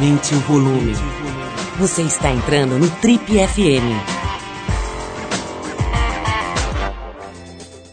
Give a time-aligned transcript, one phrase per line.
[0.00, 0.94] Aumente o volume.
[1.78, 3.84] Você está entrando no Trip FM.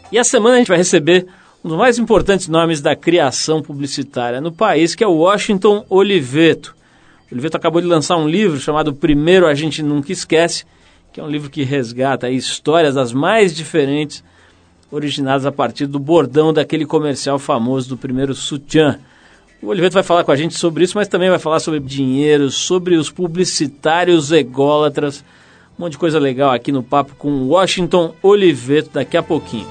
[0.09, 1.27] E a semana a gente vai receber
[1.61, 6.73] um dos mais importantes nomes da criação publicitária no país, que é o Washington Oliveto.
[7.29, 10.63] O Oliveto acabou de lançar um livro chamado Primeiro a Gente Nunca Esquece,
[11.11, 14.23] que é um livro que resgata histórias das mais diferentes,
[14.89, 18.97] originadas a partir do bordão daquele comercial famoso do primeiro sutiã.
[19.61, 22.51] O Oliveto vai falar com a gente sobre isso, mas também vai falar sobre dinheiro,
[22.51, 25.23] sobre os publicitários ególatras,
[25.77, 29.67] um monte de coisa legal aqui no papo com Washington Oliveto daqui a pouquinho.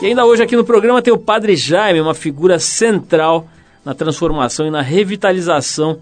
[0.00, 3.48] E ainda hoje aqui no programa tem o Padre Jaime, uma figura central
[3.84, 5.98] na transformação e na revitalização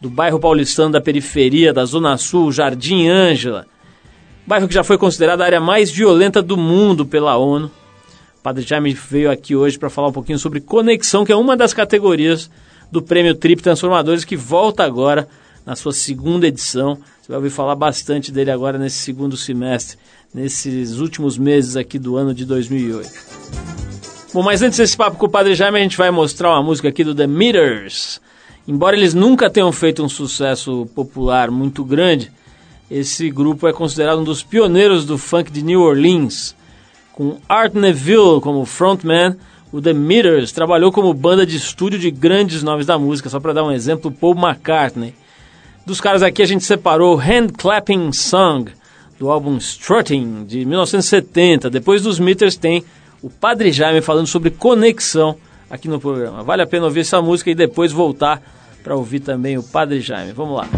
[0.00, 3.66] do bairro paulistano da periferia da Zona Sul, Jardim Ângela.
[4.46, 7.70] Bairro que já foi considerado a área mais violenta do mundo pela ONU
[8.48, 11.74] Padre Jaime veio aqui hoje para falar um pouquinho sobre conexão, que é uma das
[11.74, 12.50] categorias
[12.90, 15.28] do Prêmio Trip Transformadores, que volta agora
[15.66, 16.94] na sua segunda edição.
[17.20, 19.98] Você vai ouvir falar bastante dele agora nesse segundo semestre,
[20.32, 23.10] nesses últimos meses aqui do ano de 2008.
[24.32, 26.88] Bom, mas antes desse papo com o Padre Jaime, a gente vai mostrar uma música
[26.88, 28.18] aqui do The Meters.
[28.66, 32.32] Embora eles nunca tenham feito um sucesso popular muito grande,
[32.90, 36.56] esse grupo é considerado um dos pioneiros do funk de New Orleans
[37.18, 39.36] com Art Neville como frontman,
[39.72, 43.52] o The Meters trabalhou como banda de estúdio de grandes nomes da música, só para
[43.52, 45.12] dar um exemplo, Paul McCartney.
[45.84, 48.70] Dos caras aqui a gente separou Hand Clapping Song,
[49.18, 51.68] do álbum Strutting, de 1970.
[51.68, 52.84] Depois dos Meters tem
[53.20, 55.36] o Padre Jaime falando sobre conexão
[55.68, 56.44] aqui no programa.
[56.44, 58.40] Vale a pena ouvir essa música e depois voltar
[58.84, 60.30] para ouvir também o Padre Jaime.
[60.30, 60.68] Vamos lá.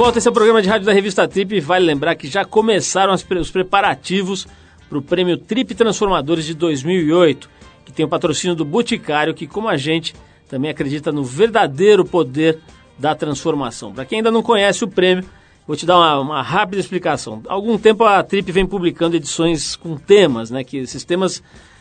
[0.00, 3.12] Volta, esse é o programa de rádio da revista Trip vale lembrar que já começaram
[3.12, 4.48] os preparativos
[4.88, 7.50] para o prêmio Trip Transformadores de 2008,
[7.84, 10.14] que tem o patrocínio do Boticário, que como a gente
[10.48, 12.60] também acredita no verdadeiro poder
[12.98, 13.92] da transformação.
[13.92, 15.24] Para quem ainda não conhece o prêmio,
[15.66, 17.42] Vou te dar uma, uma, rápida explicação.
[17.46, 20.64] Há algum tempo a Trip vem publicando edições com temas, né?
[20.64, 21.40] Que esses temas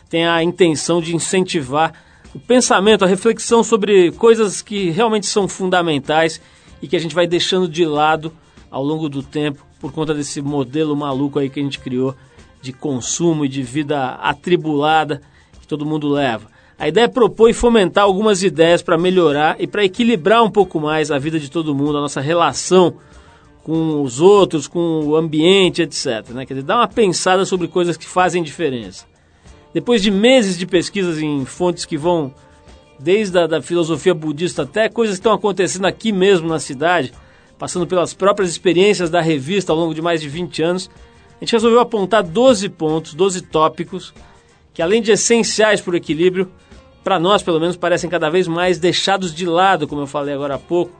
[0.09, 1.93] têm a intenção de incentivar
[2.35, 6.39] o pensamento, a reflexão sobre coisas que realmente são fundamentais
[6.81, 8.31] e que a gente vai deixando de lado
[8.69, 12.15] ao longo do tempo por conta desse modelo maluco aí que a gente criou
[12.61, 15.21] de consumo e de vida atribulada
[15.59, 16.47] que todo mundo leva.
[16.77, 20.79] A ideia é propor e fomentar algumas ideias para melhorar e para equilibrar um pouco
[20.79, 22.95] mais a vida de todo mundo, a nossa relação
[23.63, 26.29] com os outros, com o ambiente, etc.
[26.29, 26.45] Né?
[26.45, 29.05] Quer dizer, dar uma pensada sobre coisas que fazem diferença.
[29.73, 32.33] Depois de meses de pesquisas em fontes que vão
[32.99, 37.13] desde a da filosofia budista até coisas que estão acontecendo aqui mesmo na cidade,
[37.57, 40.89] passando pelas próprias experiências da revista ao longo de mais de 20 anos,
[41.37, 44.13] a gente resolveu apontar 12 pontos, 12 tópicos,
[44.73, 46.51] que além de essenciais para o equilíbrio,
[47.03, 50.55] para nós pelo menos parecem cada vez mais deixados de lado, como eu falei agora
[50.55, 50.91] há pouco,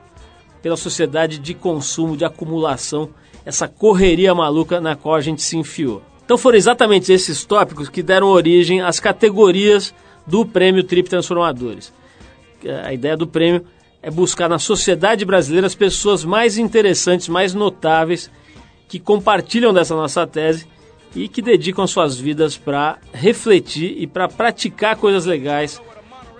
[0.62, 3.10] pela sociedade de consumo, de acumulação,
[3.44, 6.02] essa correria maluca na qual a gente se enfiou.
[6.24, 9.94] Então foram exatamente esses tópicos que deram origem às categorias
[10.26, 11.92] do Prêmio Trip Transformadores.
[12.84, 13.64] A ideia do prêmio
[14.02, 18.30] é buscar na sociedade brasileira as pessoas mais interessantes, mais notáveis,
[18.88, 20.66] que compartilham dessa nossa tese
[21.14, 25.80] e que dedicam suas vidas para refletir e para praticar coisas legais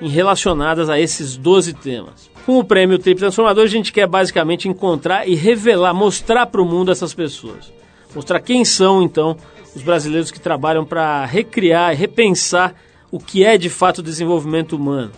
[0.00, 2.30] relacionadas a esses 12 temas.
[2.46, 6.64] Com o prêmio Trip Transformador, a gente quer basicamente encontrar e revelar, mostrar para o
[6.64, 7.72] mundo essas pessoas.
[8.14, 9.36] Mostrar quem são, então,
[9.74, 12.74] os brasileiros que trabalham para recriar e repensar
[13.10, 15.12] o que é de fato o desenvolvimento humano,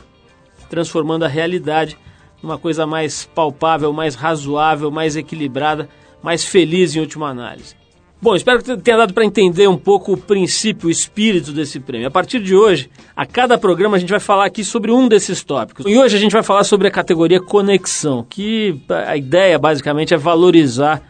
[0.69, 1.97] transformando a realidade
[2.43, 5.89] numa coisa mais palpável, mais razoável, mais equilibrada,
[6.23, 7.77] mais feliz em última análise.
[8.21, 12.07] Bom, espero que tenha dado para entender um pouco o princípio, o espírito desse prêmio.
[12.07, 15.43] A partir de hoje, a cada programa a gente vai falar aqui sobre um desses
[15.43, 15.85] tópicos.
[15.89, 20.17] E hoje a gente vai falar sobre a categoria conexão, que a ideia basicamente é
[20.17, 21.03] valorizar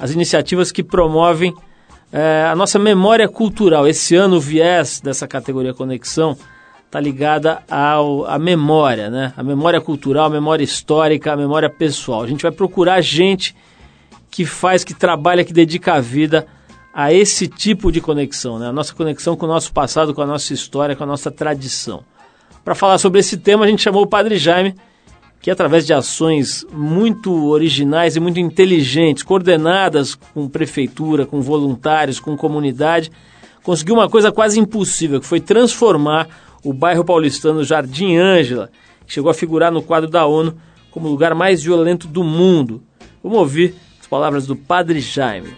[0.00, 1.54] as iniciativas que promovem
[2.12, 3.86] é, a nossa memória cultural.
[3.86, 6.36] Esse ano o viés dessa categoria conexão
[6.86, 9.32] está ligada ao, à memória, né?
[9.36, 12.22] A memória cultural, a memória histórica, a memória pessoal.
[12.22, 13.54] A gente vai procurar gente
[14.30, 16.46] que faz, que trabalha, que dedica a vida
[16.92, 18.68] a esse tipo de conexão, né?
[18.68, 22.02] A nossa conexão com o nosso passado, com a nossa história, com a nossa tradição.
[22.64, 24.74] Para falar sobre esse tema, a gente chamou o Padre Jaime,
[25.40, 32.36] que através de ações muito originais e muito inteligentes, coordenadas com prefeitura, com voluntários, com
[32.36, 33.10] comunidade,
[33.62, 36.28] conseguiu uma coisa quase impossível, que foi transformar
[36.64, 38.70] o bairro paulistano Jardim Ângela,
[39.06, 40.58] que chegou a figurar no quadro da ONU
[40.90, 42.82] como o lugar mais violento do mundo.
[43.22, 45.54] Vamos ouvir as palavras do Padre Jaime.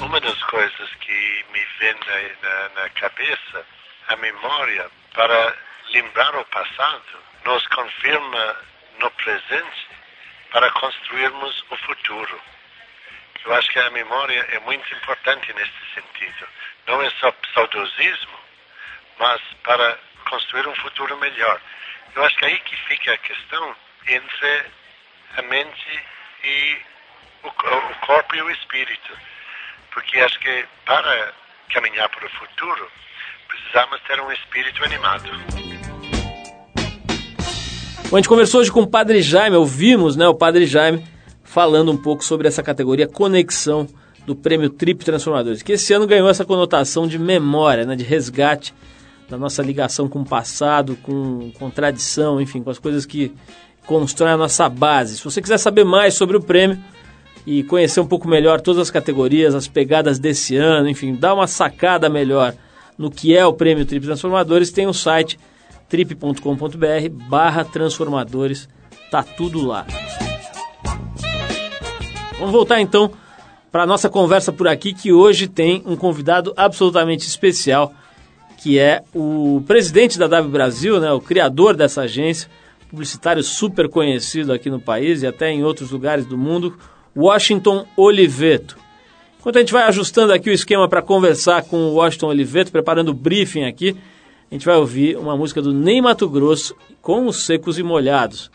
[0.00, 3.66] Uma das coisas que me vem na, na, na cabeça,
[4.08, 5.54] a memória, para
[5.92, 8.56] lembrar o passado, nos confirma
[8.98, 9.88] no presente
[10.50, 12.40] para construirmos o futuro.
[13.44, 16.46] Eu acho que a memória é muito importante neste sentido.
[16.86, 18.38] Não é só saudosismo,
[19.18, 19.98] mas para
[20.28, 21.60] construir um futuro melhor.
[22.14, 24.64] Eu acho que aí que fica a questão entre
[25.36, 26.04] a mente
[26.44, 26.80] e
[27.42, 29.18] o, o corpo e o espírito.
[29.90, 31.32] Porque acho que para
[31.72, 32.92] caminhar para o futuro,
[33.48, 35.71] precisamos ter um espírito animado.
[38.12, 41.02] Bom, a gente conversou hoje com o Padre Jaime, ouvimos né, o Padre Jaime
[41.42, 43.86] falando um pouco sobre essa categoria conexão
[44.26, 48.74] do Prêmio Trip Transformadores, que esse ano ganhou essa conotação de memória, né, de resgate
[49.30, 53.32] da nossa ligação com o passado, com, com tradição, enfim, com as coisas que
[53.86, 55.16] constroem a nossa base.
[55.16, 56.78] Se você quiser saber mais sobre o prêmio
[57.46, 61.46] e conhecer um pouco melhor todas as categorias, as pegadas desse ano, enfim, dar uma
[61.46, 62.52] sacada melhor
[62.98, 65.38] no que é o Prêmio Trip Transformadores, tem o um site
[65.92, 68.66] trip.com.br barra transformadores,
[69.10, 69.86] tá tudo lá.
[72.38, 73.12] Vamos voltar então
[73.70, 77.92] para a nossa conversa por aqui, que hoje tem um convidado absolutamente especial,
[78.56, 82.48] que é o presidente da W Brasil, né, o criador dessa agência,
[82.88, 86.74] publicitário super conhecido aqui no país e até em outros lugares do mundo,
[87.14, 88.78] Washington Oliveto.
[89.38, 93.10] Enquanto a gente vai ajustando aqui o esquema para conversar com o Washington Oliveto, preparando
[93.10, 93.94] o briefing aqui,
[94.52, 98.50] a gente vai ouvir uma música do Ney Mato Grosso com os Secos e Molhados.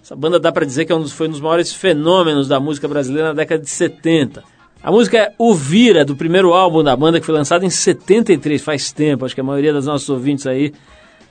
[0.00, 2.60] Essa banda dá para dizer que é um dos, foi um dos maiores fenômenos da
[2.60, 4.44] música brasileira na década de 70.
[4.80, 8.62] A música é O Vira, do primeiro álbum da banda, que foi lançado em 73,
[8.62, 9.24] faz tempo.
[9.24, 10.72] Acho que a maioria dos nossos ouvintes aí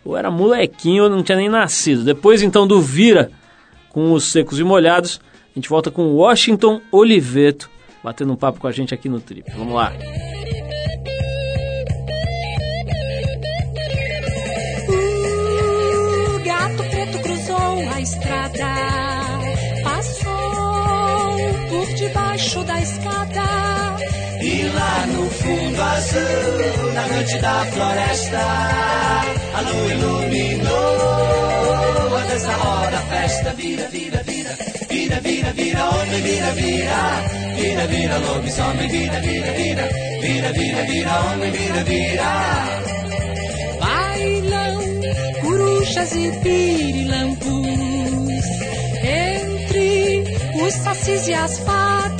[0.03, 2.03] ou era molequinho ou não tinha nem nascido.
[2.03, 3.31] Depois então do Vira,
[3.87, 5.21] com os Secos e Molhados,
[5.55, 7.69] a gente volta com Washington Oliveto,
[8.03, 9.49] batendo um papo com a gente aqui no Trip.
[9.55, 9.93] Vamos lá.
[22.59, 23.95] Da escada.
[24.41, 28.39] E lá no fundo azul, na noite da floresta,
[29.55, 31.31] a lua iluminou
[32.17, 34.57] a dança roda, a festa vira, vira, vira,
[34.89, 37.23] vira, vira, vira, homem, vira, vira,
[37.55, 39.89] vira, vira, lobisomem, vira, vira, vira,
[40.21, 42.65] vira, vira, vira, homem, vira, vira.
[43.79, 44.79] Bailam
[45.41, 47.65] corujas e pirilampus
[49.03, 50.23] entre
[50.65, 52.10] os sacis e as fadas.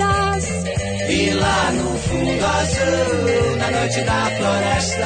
[1.21, 5.05] E lá no fundo azul, na noite da floresta,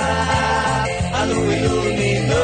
[1.13, 2.35] a lua iluminou.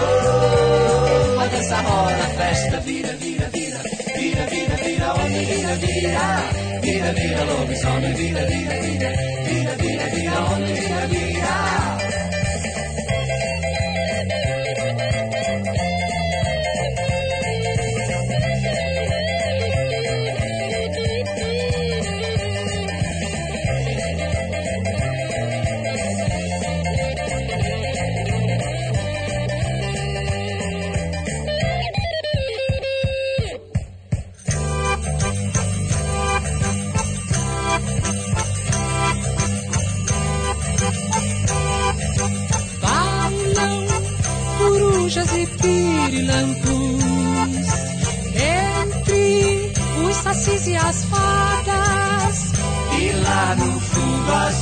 [1.39, 3.79] A dança roda, a festa vira, vira, vira,
[4.17, 6.49] vira, vira, vira, homem, vira, vira,
[6.81, 9.40] vira, vira, lobisomem, vira, vira, vira, vira,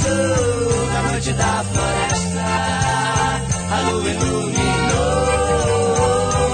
[0.10, 2.46] azul, na noite da floresta,
[3.72, 5.30] a lua iluminou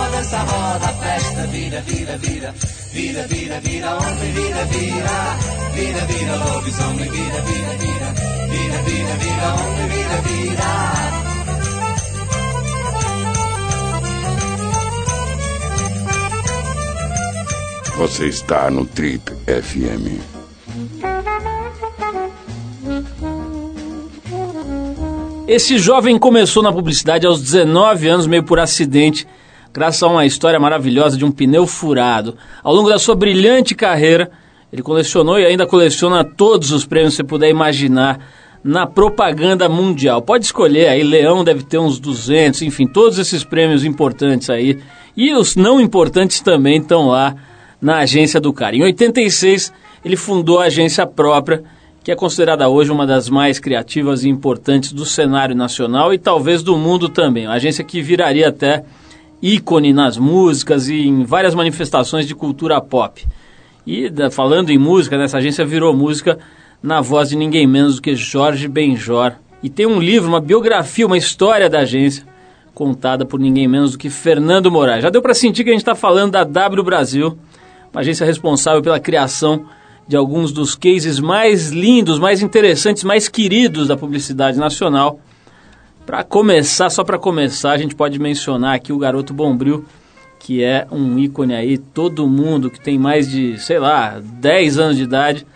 [0.02, 2.54] a dança roda, a festa vira, vira, vira,
[2.94, 5.38] vira, vira, vira, homem, vira, vira,
[5.74, 8.14] vira, vira, lobisomem, vira, vira, vira,
[8.50, 10.76] vira, vira, vira, homem, vira, vira.
[17.98, 20.35] Você está no Trip FM.
[25.48, 29.28] Esse jovem começou na publicidade aos 19 anos, meio por acidente,
[29.72, 32.36] graças a uma história maravilhosa de um pneu furado.
[32.64, 34.32] Ao longo da sua brilhante carreira,
[34.74, 38.20] ele colecionou e ainda coleciona todos os prêmios que você puder imaginar
[38.64, 40.20] na propaganda mundial.
[40.20, 44.80] Pode escolher aí, Leão deve ter uns 200, enfim, todos esses prêmios importantes aí.
[45.16, 47.36] E os não importantes também estão lá
[47.80, 48.76] na agência do cara.
[48.76, 49.72] Em 86,
[50.04, 51.64] ele fundou a agência própria,
[52.06, 56.62] que é considerada hoje uma das mais criativas e importantes do cenário nacional e talvez
[56.62, 57.48] do mundo também.
[57.48, 58.86] Uma agência que viraria até
[59.42, 63.26] ícone nas músicas e em várias manifestações de cultura pop.
[63.88, 66.38] E falando em música, nessa agência virou música
[66.82, 69.32] na voz de ninguém menos do que Jorge Benjor.
[69.64, 72.24] E tem um livro, uma biografia, uma história da agência,
[72.76, 75.02] contada por ninguém menos do que Fernando Moraes.
[75.02, 77.36] Já deu para sentir que a gente está falando da W Brasil,
[77.92, 79.66] uma agência responsável pela criação
[80.08, 85.20] de alguns dos cases mais lindos, mais interessantes, mais queridos da publicidade nacional.
[86.06, 89.84] Para começar, só para começar, a gente pode mencionar aqui o Garoto Bombril,
[90.40, 94.98] que é um ícone aí, todo mundo que tem mais de, sei lá, 10 anos
[94.98, 95.48] de idade,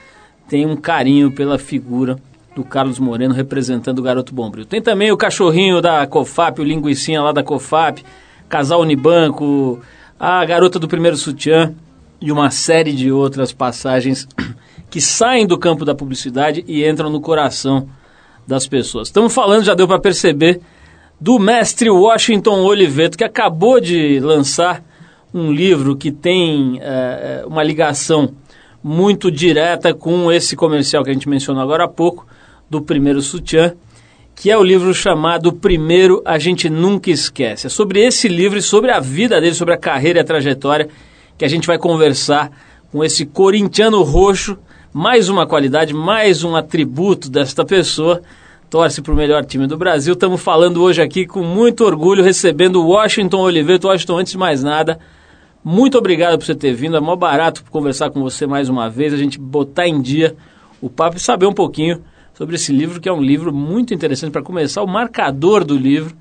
[0.47, 2.17] tem um carinho pela figura
[2.55, 4.65] do Carlos Moreno representando o Garoto Bombril.
[4.65, 8.03] Tem também o cachorrinho da Cofap, o linguicinha lá da Cofap,
[8.49, 9.79] Casal Unibanco,
[10.19, 11.71] a garota do primeiro sutiã
[12.21, 14.27] e uma série de outras passagens
[14.89, 17.87] que saem do campo da publicidade e entram no coração
[18.45, 19.07] das pessoas.
[19.07, 20.59] Estamos falando, já deu para perceber,
[21.19, 24.83] do mestre Washington Oliveto, que acabou de lançar
[25.33, 28.33] um livro que tem eh, uma ligação
[28.83, 32.25] muito direta com esse comercial que a gente mencionou agora há pouco,
[32.69, 33.73] do primeiro sutiã,
[34.35, 37.67] que é o livro chamado Primeiro A Gente Nunca Esquece.
[37.67, 40.87] É sobre esse livro e sobre a vida dele, sobre a carreira e a trajetória,
[41.39, 42.51] que a gente vai conversar
[42.91, 44.57] com esse corintiano roxo,
[44.91, 48.21] mais uma qualidade, mais um atributo desta pessoa,
[48.69, 50.15] torce para o melhor time do Brasil.
[50.15, 53.87] Estamos falando hoje aqui com muito orgulho, recebendo o Washington Oliveto.
[53.87, 54.99] Washington, antes de mais nada,
[55.63, 56.97] muito obrigado por você ter vindo.
[56.97, 60.35] É mó barato conversar com você mais uma vez, a gente botar em dia
[60.81, 62.03] o papo e saber um pouquinho
[62.33, 64.83] sobre esse livro, que é um livro muito interessante para começar.
[64.83, 66.13] O marcador do livro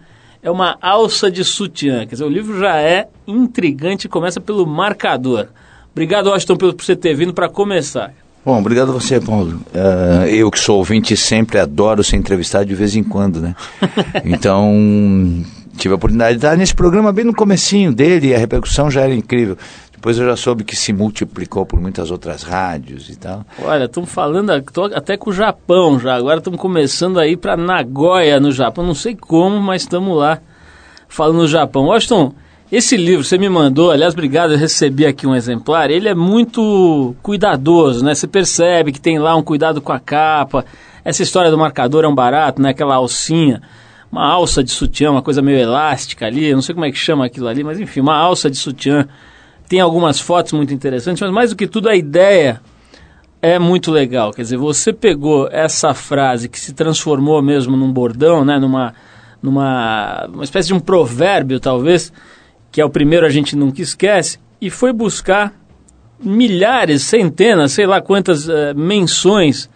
[0.49, 2.07] é uma alça de sutiã.
[2.07, 5.49] Quer dizer, o livro já é intrigante e começa pelo marcador.
[5.93, 8.15] Obrigado, Washington, por você ter vindo para começar.
[8.45, 9.61] Bom, obrigado a você, Paulo.
[9.75, 13.55] Uh, eu que sou ouvinte sempre adoro ser entrevistado de vez em quando, né?
[14.25, 15.45] Então,
[15.77, 19.03] tive a oportunidade de estar nesse programa bem no comecinho dele e a repercussão já
[19.03, 19.59] era incrível.
[19.99, 23.45] Depois eu já soube que se multiplicou por muitas outras rádios e tal.
[23.61, 24.51] Olha, estamos falando
[24.95, 26.15] até com o Japão já.
[26.15, 28.87] Agora estamos começando a ir para Nagoya, no Japão.
[28.87, 30.39] Não sei como, mas estamos lá
[31.09, 31.87] falando no Japão.
[31.87, 32.33] Washington,
[32.71, 35.91] Esse livro você me mandou, aliás, obrigado, eu recebi aqui um exemplar.
[35.91, 38.15] Ele é muito cuidadoso, né?
[38.15, 40.65] Você percebe que tem lá um cuidado com a capa.
[41.05, 42.69] Essa história do marcador é um barato, né?
[42.71, 43.61] Aquela alcinha,
[44.13, 46.55] uma alça de sutiã, uma coisa meio elástica ali.
[46.55, 49.09] Não sei como é que chama aquilo ali, mas enfim, uma alça de sutiã.
[49.69, 52.61] Tem algumas fotos muito interessantes, mas mais do que tudo a ideia
[53.41, 54.33] é muito legal.
[54.33, 58.59] Quer dizer, você pegou essa frase que se transformou mesmo num bordão, né?
[58.59, 58.95] Numa,
[59.43, 62.13] numa uma espécie de um provérbio, talvez
[62.71, 65.55] que é o primeiro a gente nunca esquece, e foi buscar
[66.21, 69.71] milhares, centenas, sei lá quantas uh, menções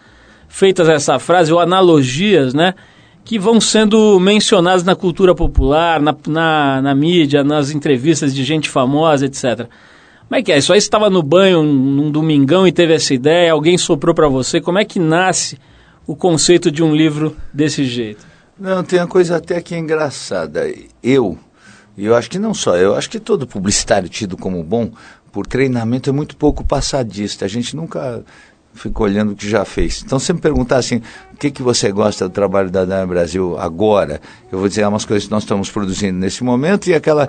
[0.49, 2.75] feitas a essa frase, ou analogias, né?
[3.25, 8.69] Que vão sendo mencionadas na cultura popular, na, na, na mídia, nas entrevistas de gente
[8.69, 9.69] famosa, etc.
[10.29, 10.59] Como é que é?
[10.59, 14.61] Isso aí estava no banho num domingão e teve essa ideia, alguém soprou para você.
[14.61, 15.59] Como é que nasce
[16.07, 18.27] o conceito de um livro desse jeito?
[18.59, 20.73] Não, tem uma coisa até que é engraçada.
[21.03, 21.39] Eu,
[21.97, 24.91] e eu acho que não só, eu acho que todo publicitário tido como bom,
[25.31, 27.45] por treinamento, é muito pouco passadista.
[27.45, 28.25] A gente nunca
[28.75, 30.03] fica olhando o que já fez.
[30.05, 31.03] Então, se me perguntar assim,
[31.33, 35.05] o que, que você gosta do trabalho da Dana Brasil agora, eu vou dizer umas
[35.05, 37.29] coisas que nós estamos produzindo nesse momento e aquela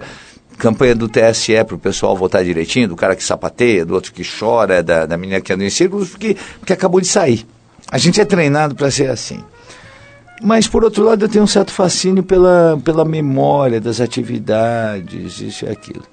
[0.57, 4.23] campanha do TSE para o pessoal votar direitinho, do cara que sapateia, do outro que
[4.23, 7.45] chora, da, da menina que anda em círculos, porque, porque acabou de sair.
[7.91, 9.43] A gente é treinado para ser assim.
[10.41, 15.65] Mas, por outro lado, eu tenho um certo fascínio pela, pela memória das atividades, isso
[15.65, 16.03] e aquilo.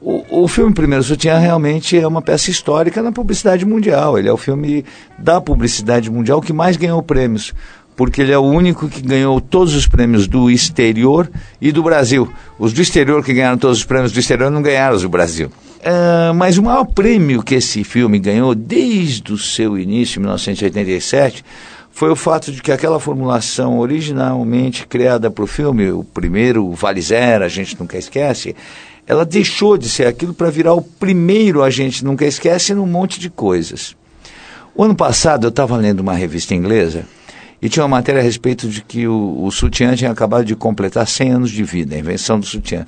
[0.00, 4.18] O, o filme Primeiro Sutiã realmente é uma peça histórica na publicidade mundial.
[4.18, 4.84] Ele é o filme
[5.18, 7.52] da publicidade mundial que mais ganhou prêmios,
[7.96, 11.28] porque ele é o único que ganhou todos os prêmios do exterior
[11.60, 12.32] e do Brasil.
[12.58, 15.50] Os do exterior que ganharam todos os prêmios do exterior não ganharam os do Brasil.
[15.78, 21.44] Uh, mas o maior prêmio que esse filme ganhou desde o seu início, em 1987,
[21.90, 27.00] foi o fato de que aquela formulação originalmente criada para o filme, o primeiro Vale
[27.00, 28.54] Zero, a gente nunca esquece,
[29.08, 33.18] ela deixou de ser aquilo para virar o primeiro A gente nunca esquece num monte
[33.18, 33.96] de coisas.
[34.76, 37.06] O ano passado eu estava lendo uma revista inglesa
[37.60, 41.08] e tinha uma matéria a respeito de que o, o sutiã tinha acabado de completar
[41.08, 42.86] 100 anos de vida, a invenção do sutiã.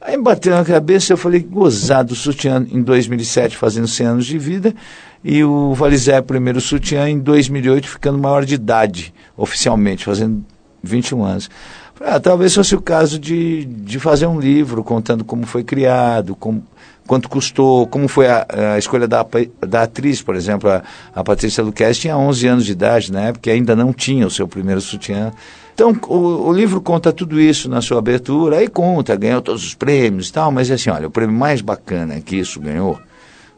[0.00, 4.26] Aí me bateu na cabeça, eu falei, gozado, o sutiã em 2007 fazendo 100 anos
[4.26, 4.74] de vida,
[5.22, 10.44] e o Valizé, primeiro sutiã, em 2008 ficando maior de idade, oficialmente, fazendo
[10.82, 11.48] 21 anos.
[11.94, 16.34] Falei, ah, talvez fosse o caso de, de fazer um livro contando como foi criado,
[16.34, 16.64] como,
[17.06, 19.24] quanto custou, como foi a, a escolha da,
[19.60, 20.82] da atriz, por exemplo, a,
[21.14, 24.30] a Patrícia Luquez tinha 11 anos de idade na época e ainda não tinha o
[24.30, 25.32] seu primeiro sutiã.
[25.74, 29.74] Então, o, o, livro conta tudo isso na sua abertura, aí conta, ganhou todos os
[29.74, 32.98] prêmios e tal, mas é assim, olha, o prêmio mais bacana que isso ganhou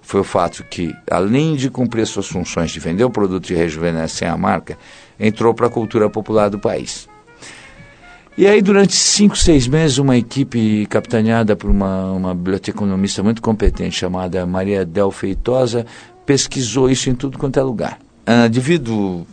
[0.00, 4.30] foi o fato que, além de cumprir suas funções de vender o produto de rejuvenescer
[4.30, 4.78] a marca,
[5.18, 7.08] entrou para a cultura popular do país.
[8.36, 13.94] E aí, durante cinco, seis meses, uma equipe capitaneada por uma, uma biblioteconomista muito competente
[13.94, 15.86] chamada Maria Del Feitosa
[16.26, 17.98] pesquisou isso em tudo quanto é lugar.
[18.26, 19.24] Ah, devido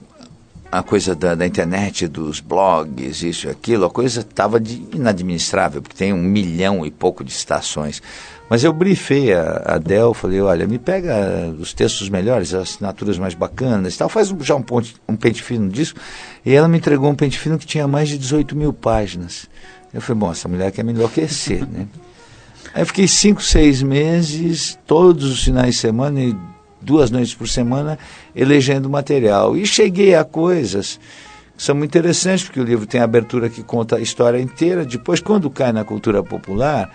[0.71, 4.61] à coisa da, da, internet, dos blogs, isso e aquilo, a coisa estava
[4.93, 8.03] inadministrável, porque tem um milhão e pouco de estações.
[8.51, 13.17] Mas eu briefei a, a Dell, falei, olha, me pega os textos melhores, as assinaturas
[13.17, 15.95] mais bacanas e tal, faz já um, ponte, um pente fino disso.
[16.45, 19.47] E ela me entregou um pente fino que tinha mais de 18 mil páginas.
[19.93, 21.87] Eu falei, bom, essa mulher quer me enlouquecer, né?
[22.75, 26.35] Aí fiquei cinco, seis meses, todos os finais de semana e
[26.81, 27.97] duas noites por semana,
[28.35, 29.55] elegendo material.
[29.55, 30.99] E cheguei a coisas
[31.55, 34.83] que são muito interessantes, porque o livro tem abertura que conta a história inteira.
[34.83, 36.91] Depois, quando cai na cultura popular,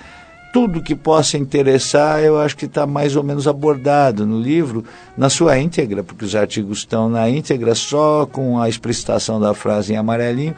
[0.57, 5.29] tudo que possa interessar, eu acho que está mais ou menos abordado no livro, na
[5.29, 9.97] sua íntegra, porque os artigos estão na íntegra, só com a explicitação da frase em
[9.97, 10.55] amarelinho.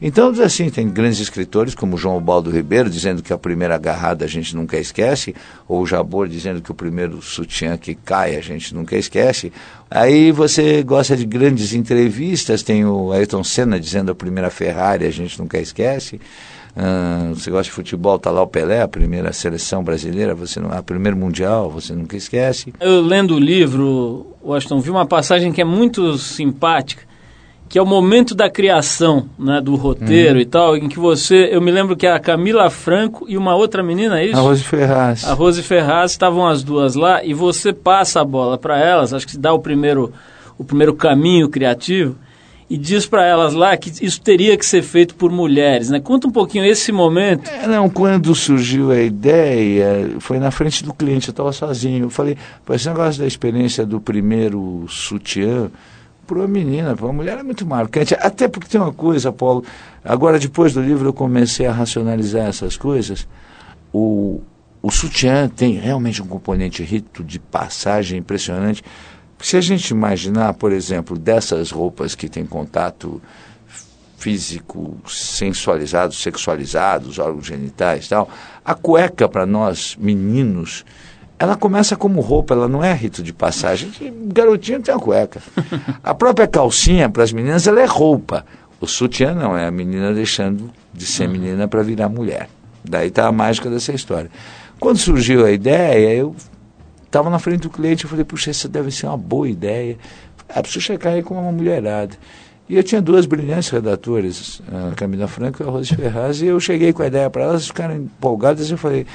[0.00, 4.28] Então, assim, tem grandes escritores como João Baldo Ribeiro dizendo que a primeira agarrada a
[4.28, 5.34] gente nunca esquece,
[5.66, 9.52] ou Jabor dizendo que o primeiro sutiã que cai a gente nunca esquece.
[9.90, 15.10] Aí você gosta de grandes entrevistas, tem o Ayrton Senna dizendo a primeira Ferrari a
[15.10, 16.20] gente nunca esquece.
[16.76, 20.70] Uh, você gosta de futebol, tá lá o Pelé, a primeira seleção brasileira, você não,
[20.70, 22.72] a primeiro mundial, você nunca esquece.
[22.80, 27.02] Eu lendo o livro, Washington, vi uma passagem que é muito simpática,
[27.68, 30.40] que é o momento da criação, né, do roteiro uhum.
[30.40, 33.82] e tal, em que você, eu me lembro que a Camila Franco e uma outra
[33.82, 34.36] menina, é isso?
[34.36, 35.24] A Rose Ferraz.
[35.24, 39.26] A Rose Ferraz, estavam as duas lá e você passa a bola para elas, acho
[39.26, 40.12] que dá o primeiro
[40.56, 42.16] o primeiro caminho criativo
[42.70, 45.98] e diz para elas lá que isso teria que ser feito por mulheres, né?
[45.98, 47.50] Conta um pouquinho esse momento.
[47.50, 52.04] É, não, quando surgiu a ideia, foi na frente do cliente, eu estava sozinho.
[52.04, 52.36] Eu falei,
[52.70, 55.68] esse negócio da experiência do primeiro sutiã,
[56.24, 58.14] para uma menina, para uma mulher é muito marcante.
[58.14, 59.64] Até porque tem uma coisa, Paulo,
[60.04, 63.26] agora depois do livro eu comecei a racionalizar essas coisas.
[63.92, 64.40] o,
[64.82, 68.82] o sutiã tem realmente um componente rito de passagem impressionante.
[69.40, 73.20] Se a gente imaginar, por exemplo, dessas roupas que têm contato
[74.18, 78.28] físico sensualizado, sexualizado, os órgãos genitais e tal,
[78.62, 80.84] a cueca para nós, meninos,
[81.38, 83.90] ela começa como roupa, ela não é rito de passagem.
[84.26, 85.40] Garotinho tem a cueca.
[86.04, 88.44] A própria calcinha para as meninas, ela é roupa.
[88.78, 92.50] O sutiã não, é a menina deixando de ser menina para virar mulher.
[92.84, 94.30] Daí está a mágica dessa história.
[94.78, 96.36] Quando surgiu a ideia, eu
[97.10, 99.98] estava na frente do cliente, eu falei, puxa, essa deve ser uma boa ideia.
[100.48, 102.16] Ah, preciso checar aí com uma mulherada.
[102.68, 106.60] E eu tinha duas brilhantes redatoras, a Camila Franco e a Rose Ferraz, e eu
[106.60, 109.06] cheguei com a ideia para elas, ficaram empolgadas, e eu falei,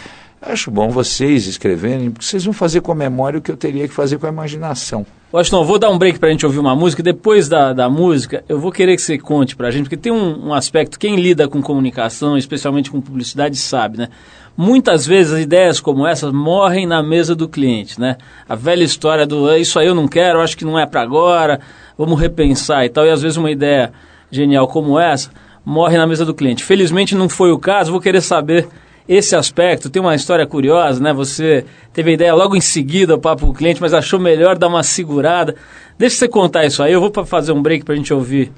[0.41, 3.87] acho bom vocês escreverem, porque vocês vão fazer com a memória o que eu teria
[3.87, 5.05] que fazer com a imaginação.
[5.33, 7.01] Washington, vou dar um break para a gente ouvir uma música.
[7.01, 10.11] Depois da, da música, eu vou querer que você conte para a gente, porque tem
[10.11, 14.09] um, um, aspecto, quem lida com comunicação, especialmente com publicidade, sabe, né?
[14.57, 18.17] Muitas vezes as ideias como essas morrem na mesa do cliente, né?
[18.47, 21.01] A velha história do ah, isso aí eu não quero, acho que não é para
[21.01, 21.59] agora,
[21.97, 23.05] vamos repensar e tal.
[23.05, 23.91] E às vezes uma ideia
[24.31, 25.29] genial como essa
[25.65, 26.63] morre na mesa do cliente.
[26.63, 28.67] Felizmente não foi o caso, vou querer saber
[29.07, 29.89] esse aspecto.
[29.89, 31.11] Tem uma história curiosa, né?
[31.11, 34.57] Você teve a ideia logo em seguida, o papo com o cliente, mas achou melhor
[34.57, 35.55] dar uma segurada.
[35.97, 36.93] Deixa você contar isso aí.
[36.93, 38.51] Eu vou fazer um break para a gente ouvir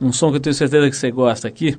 [0.00, 1.76] um som que eu tenho certeza que você gosta aqui,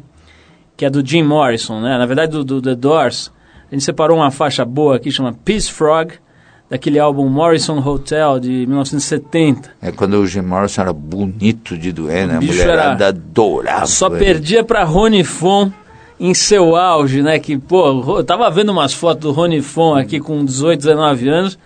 [0.77, 1.97] que é do Jim Morrison, né?
[1.97, 3.31] Na verdade, do, do The Doors.
[3.71, 6.12] A gente separou uma faixa boa aqui, chama Peace Frog,
[6.69, 9.71] daquele álbum Morrison Hotel de 1970.
[9.81, 12.38] É quando o Jim Morrison era bonito de doer, né?
[12.38, 13.07] A mulherada era...
[13.07, 13.86] adorava.
[13.86, 15.71] Só perdia para Ronnie Fon
[16.19, 17.39] em seu auge, né?
[17.39, 21.57] Que, pô, eu tava vendo umas fotos do Rony Fon aqui com 18, 19 anos.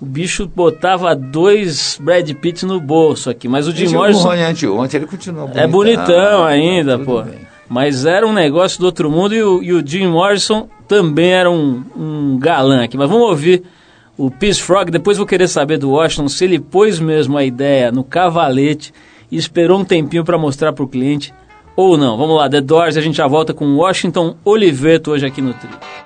[0.00, 4.28] O bicho botava dois Brad Pitt no bolso aqui, mas o Jim Morrison...
[4.68, 5.62] O ontem ele continua bonitão.
[5.62, 7.22] É bonitão ainda, pô.
[7.22, 7.53] Bem.
[7.68, 11.50] Mas era um negócio do outro mundo e o, e o Jim Morrison também era
[11.50, 12.96] um, um galã aqui.
[12.96, 13.62] Mas vamos ouvir
[14.16, 17.90] o Peace Frog, depois vou querer saber do Washington se ele pôs mesmo a ideia
[17.90, 18.92] no cavalete
[19.30, 21.34] e esperou um tempinho para mostrar para o cliente
[21.76, 22.16] ou não.
[22.16, 26.03] Vamos lá, The Doors, a gente já volta com Washington Oliveto hoje aqui no Trio.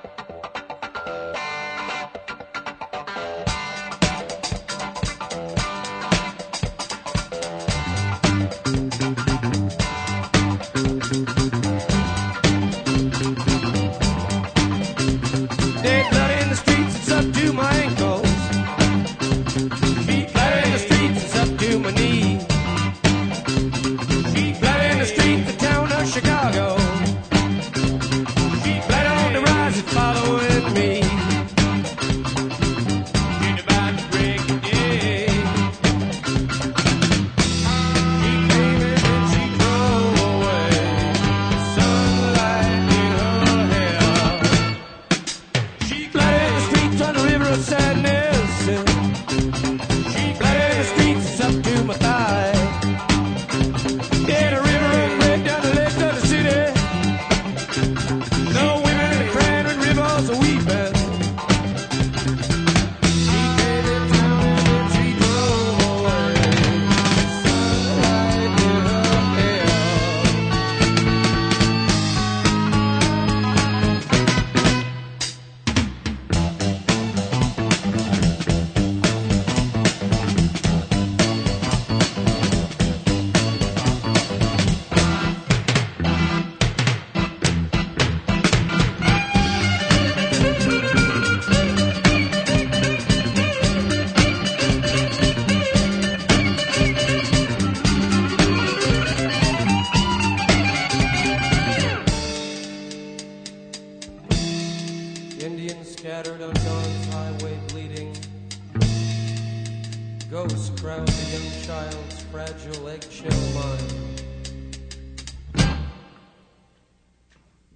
[110.29, 114.23] ghosts crowd the young child's fragile eggshell mind.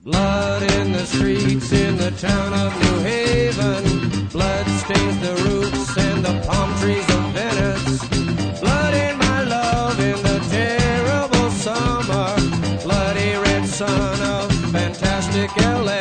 [0.03, 4.27] Blood in the streets in the town of New Haven.
[4.27, 8.59] Blood stains the roofs and the palm trees of Venice.
[8.59, 12.35] Blood in my love in the terrible summer.
[12.83, 15.92] Bloody red sun of fantastic LA.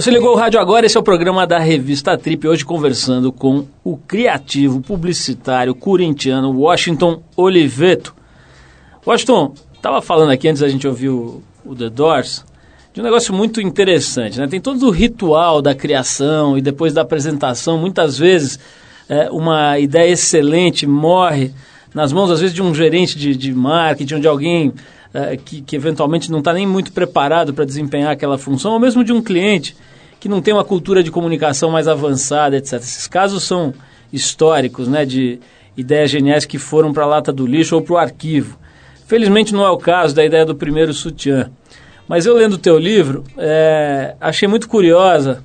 [0.00, 3.66] Você ligou o rádio agora, esse é o programa da revista Trip, hoje conversando com
[3.84, 8.14] o criativo publicitário corintiano Washington Oliveto.
[9.06, 12.46] Washington, estava falando aqui antes da gente ouvir o, o The Doors,
[12.94, 14.46] de um negócio muito interessante, né?
[14.46, 18.58] Tem todo o ritual da criação e depois da apresentação, muitas vezes
[19.06, 21.52] é, uma ideia excelente morre
[21.92, 24.72] nas mãos, às vezes, de um gerente de, de marketing, de alguém
[25.12, 29.04] é, que, que eventualmente não está nem muito preparado para desempenhar aquela função, ou mesmo
[29.04, 29.76] de um cliente
[30.20, 32.74] que não tem uma cultura de comunicação mais avançada, etc.
[32.74, 33.72] Esses casos são
[34.12, 35.40] históricos, né, de
[35.76, 38.58] ideias geniais que foram para a lata do lixo ou para o arquivo.
[39.06, 41.50] Felizmente não é o caso da ideia do primeiro sutiã.
[42.06, 45.42] Mas eu lendo o teu livro, é, achei muito curiosa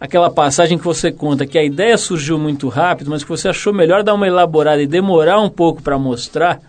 [0.00, 3.72] aquela passagem que você conta que a ideia surgiu muito rápido, mas que você achou
[3.72, 6.60] melhor dar uma elaborada e demorar um pouco para mostrar,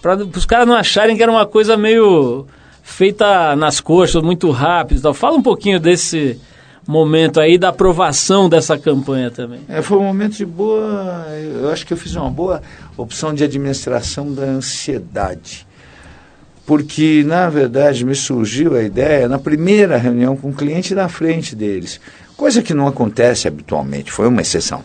[0.00, 2.46] para os caras não acharem que era uma coisa meio
[2.82, 5.02] feita nas coxas, muito rápido.
[5.02, 5.14] Tal.
[5.14, 6.40] Fala um pouquinho desse
[6.86, 9.60] momento aí da aprovação dessa campanha também.
[9.68, 11.26] É, foi um momento de boa.
[11.60, 12.62] Eu acho que eu fiz uma boa
[12.96, 15.66] opção de administração da ansiedade.
[16.64, 21.54] Porque, na verdade, me surgiu a ideia na primeira reunião com o cliente na frente
[21.54, 22.00] deles.
[22.36, 24.82] Coisa que não acontece habitualmente, foi uma exceção.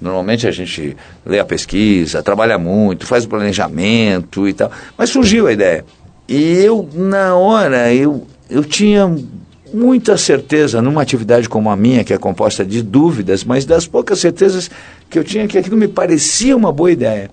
[0.00, 0.96] Normalmente a gente
[1.26, 4.70] lê a pesquisa, trabalha muito, faz o planejamento e tal.
[4.96, 5.84] Mas surgiu a ideia.
[6.28, 9.12] E eu, na hora, eu, eu tinha
[9.72, 14.18] muita certeza numa atividade como a minha, que é composta de dúvidas, mas das poucas
[14.18, 14.70] certezas
[15.08, 17.30] que eu tinha que aquilo me parecia uma boa ideia.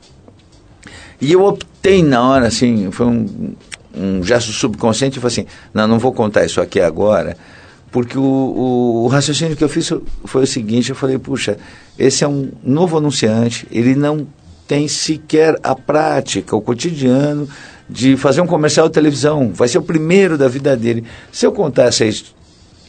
[1.20, 3.56] E eu optei na hora, assim, foi um,
[3.96, 7.38] um gesto subconsciente, eu falei assim, não, não vou contar isso aqui agora,
[7.92, 9.92] porque o, o, o, raciocínio que eu fiz
[10.26, 11.58] foi o seguinte, eu falei, puxa,
[11.98, 14.28] esse é um novo anunciante, ele não
[14.68, 17.48] tem sequer a prática, o cotidiano
[17.90, 21.04] de fazer um comercial de televisão, vai ser o primeiro da vida dele.
[21.32, 22.06] Se eu contar essa,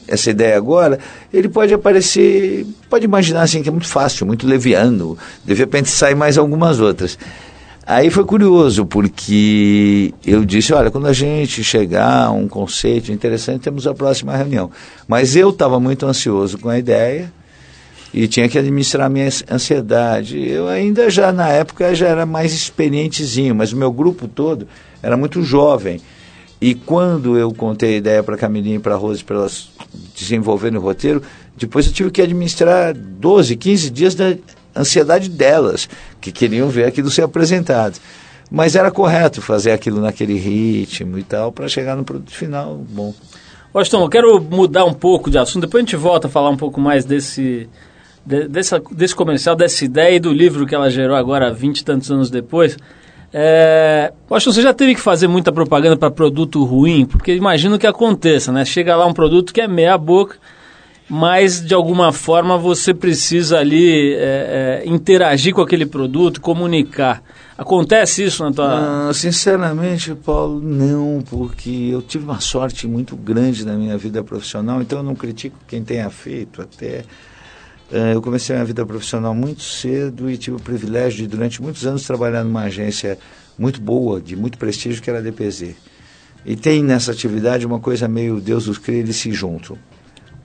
[0.09, 0.99] essa ideia agora,
[1.33, 6.15] ele pode aparecer, pode imaginar assim que é muito fácil, muito leviano, de repente sai
[6.15, 7.19] mais algumas outras.
[7.89, 13.63] Aí foi curioso, porque eu disse, olha, quando a gente chegar a um conceito interessante,
[13.63, 14.73] temos a próxima reunião.
[15.07, 17.33] Mas eu estava muito ansioso com a ideia
[18.17, 20.43] e tinha que administrar minha ansiedade.
[20.43, 24.67] Eu ainda já, na época, já era mais experientezinho, mas o meu grupo todo
[25.03, 26.01] era muito jovem.
[26.59, 29.69] E quando eu contei a ideia para Camilinha e para Rose para elas
[30.19, 31.23] desenvolverem o roteiro,
[31.55, 34.35] depois eu tive que administrar 12, 15 dias da
[34.75, 35.87] ansiedade delas,
[36.19, 37.99] que queriam ver aquilo ser apresentado.
[38.51, 43.13] Mas era correto fazer aquilo naquele ritmo e tal, para chegar no produto final bom.
[43.75, 46.57] Washington, eu quero mudar um pouco de assunto, depois a gente volta a falar um
[46.57, 47.69] pouco mais desse,
[48.27, 51.85] de, dessa, desse comercial, dessa ideia e do livro que ela gerou agora, 20 e
[51.85, 52.77] tantos anos depois.
[53.33, 57.07] É, Washington, você já teve que fazer muita propaganda para produto ruim?
[57.07, 58.65] Porque imagino que aconteça, né?
[58.65, 60.37] Chega lá um produto que é meia boca,
[61.09, 67.23] mas de alguma forma você precisa ali é, é, interagir com aquele produto, comunicar.
[67.59, 69.09] Acontece isso na tua.
[69.09, 74.83] Ah, sinceramente, Paulo, não, porque eu tive uma sorte muito grande na minha vida profissional,
[74.83, 77.05] então eu não critico quem tenha feito até.
[77.91, 81.63] Uh, eu comecei a minha vida profissional muito cedo e tive o privilégio de, durante
[81.63, 83.19] muitos anos, trabalhar numa agência
[83.59, 85.75] muito boa, de muito prestígio, que era a DPZ.
[86.45, 89.79] E tem nessa atividade uma coisa meio Deus os cria, eles se juntam.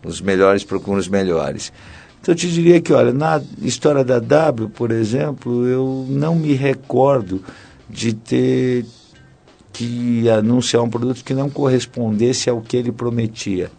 [0.04, 1.72] Os melhores procuram os melhores.
[2.22, 6.54] Então eu te diria que, olha, na história da W, por exemplo, eu não me
[6.54, 7.44] recordo
[7.90, 8.86] de ter
[9.74, 13.72] que anunciar um produto que não correspondesse ao que ele prometia.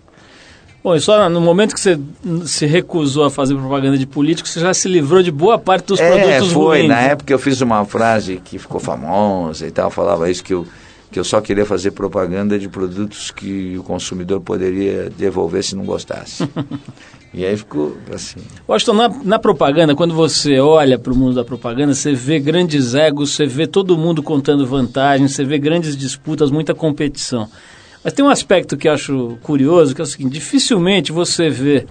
[0.83, 1.99] Bom, e só no momento que você
[2.45, 6.01] se recusou a fazer propaganda de político, você já se livrou de boa parte dos
[6.01, 6.79] é, produtos foi.
[6.79, 6.88] ruins.
[6.88, 10.66] Na época eu fiz uma frase que ficou famosa e tal, falava isso que eu
[11.12, 15.85] que eu só queria fazer propaganda de produtos que o consumidor poderia devolver se não
[15.85, 16.49] gostasse.
[17.35, 18.40] e aí ficou assim.
[18.66, 22.95] Washington, na, na propaganda, quando você olha para o mundo da propaganda, você vê grandes
[22.95, 27.47] egos, você vê todo mundo contando vantagens, você vê grandes disputas, muita competição.
[28.04, 31.86] Mas tem um aspecto que acho curioso, que é o seguinte, dificilmente você vê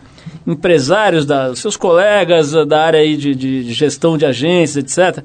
[0.46, 5.24] empresários, da, seus colegas da área aí de, de gestão de agências, etc.,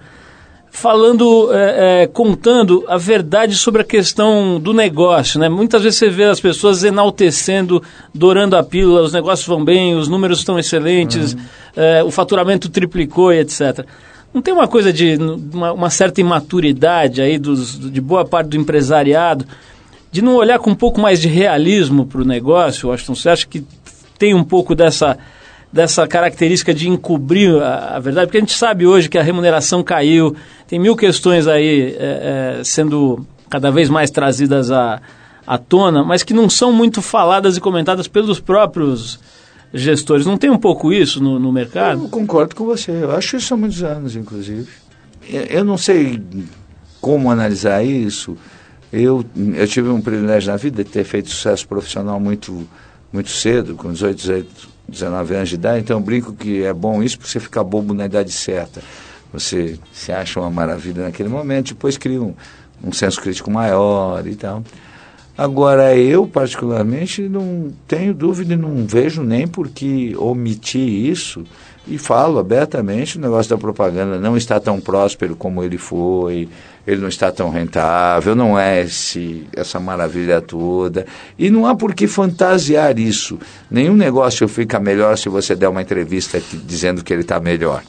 [0.77, 5.41] falando, é, é, contando a verdade sobre a questão do negócio.
[5.41, 5.49] Né?
[5.49, 7.83] Muitas vezes você vê as pessoas enaltecendo,
[8.15, 11.41] dourando a pílula, os negócios vão bem, os números estão excelentes, uhum.
[11.77, 13.87] é, o faturamento triplicou e etc.
[14.35, 18.57] Não tem uma coisa de uma, uma certa imaturidade aí dos, de boa parte do
[18.59, 19.47] empresariado,
[20.11, 23.15] de não olhar com um pouco mais de realismo para o negócio, Washington?
[23.15, 23.65] Você acha que
[24.19, 25.19] tem um pouco dessa
[25.73, 29.83] dessa característica de encobrir a, a, verdade, porque a gente sabe hoje que a remuneração
[29.83, 30.35] caiu,
[30.67, 35.03] tem mil questões aí é, é, sendo cada vez mais trazidas à,
[35.47, 39.21] à tona, mas que não são muito faladas e comentadas pelos próprios
[39.73, 40.25] gestores.
[40.25, 42.05] Não tem um pouco isso no, no mercado?
[42.05, 42.91] Eu concordo com você.
[42.91, 44.69] Eu acho isso há muitos anos, inclusive.
[45.29, 46.23] Eu, eu não sei
[47.01, 48.37] como analisar isso.
[48.93, 52.67] Eu, eu tive um privilégio na vida de ter feito sucesso profissional muito,
[53.13, 55.81] muito cedo, com 18, 18, 19 anos de idade.
[55.81, 58.83] Então brinco que é bom isso porque você fica bobo na idade certa.
[59.33, 62.35] Você se acha uma maravilha naquele momento, depois cria um,
[62.83, 64.63] um senso crítico maior e tal.
[65.37, 71.45] Agora, eu particularmente não tenho dúvida e não vejo nem por que omitir isso
[71.89, 76.49] e falo abertamente, o negócio da propaganda não está tão próspero como ele foi,
[76.87, 81.07] ele não está tão rentável, não é esse, essa maravilha toda.
[81.39, 83.39] E não há por que fantasiar isso.
[83.71, 87.83] Nenhum negócio fica melhor se você der uma entrevista aqui, dizendo que ele está melhor.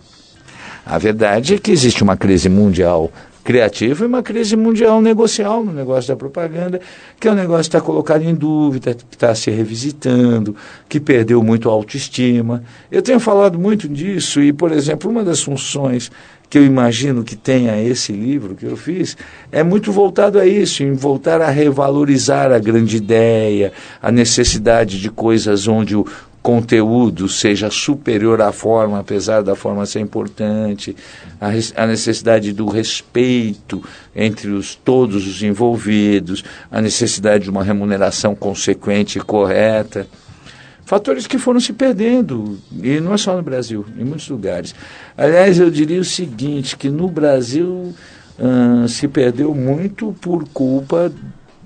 [0.86, 3.12] A verdade é que existe uma crise mundial
[3.47, 6.81] criativa e uma crise mundial negocial no negócio da propaganda,
[7.17, 10.53] que é um negócio que está colocado em dúvida, que está se revisitando,
[10.89, 12.62] que perdeu muito a autoestima.
[12.91, 16.12] Eu tenho falado muito disso e, por exemplo, uma das funções
[16.49, 19.15] que eu imagino que tenha esse livro que eu fiz
[19.49, 25.10] é muito voltado a isso, em voltar a revalorizar a grande ideia, a necessidade de
[25.10, 26.05] coisas onde o,
[26.41, 30.95] conteúdo seja superior à forma, apesar da forma ser importante,
[31.41, 33.84] a, a, necessidade do respeito
[34.15, 40.08] entre os, todos os envolvidos, a necessidade de uma remuneração consequente e correta.
[40.86, 44.73] Fatores que foram se perdendo, e não é só no Brasil, em muitos lugares.
[45.17, 47.93] Aliás, eu diria o seguinte, que no Brasil
[48.39, 51.12] hum, se perdeu muito por culpa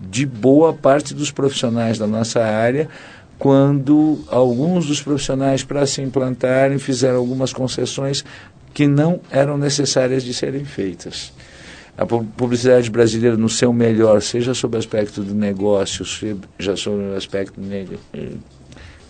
[0.09, 2.89] de boa parte dos profissionais da nossa área,
[3.41, 8.23] quando alguns dos profissionais, para se implantarem, fizeram algumas concessões
[8.71, 11.33] que não eram necessárias de serem feitas.
[11.97, 17.15] A publicidade brasileira, no seu melhor, seja sob o aspecto do negócio, seja sob o
[17.15, 17.59] aspecto
[18.13, 18.29] eh,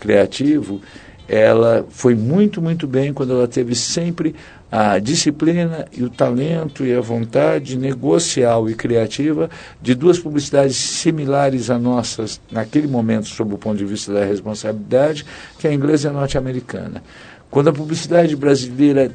[0.00, 0.80] criativo,
[1.28, 4.34] ela foi muito, muito bem quando ela teve sempre
[4.72, 9.50] a disciplina e o talento e a vontade negocial e criativa
[9.82, 15.26] de duas publicidades similares a nossas naquele momento, sob o ponto de vista da responsabilidade,
[15.58, 17.02] que é a inglesa e a norte-americana.
[17.50, 19.12] Quando a publicidade brasileira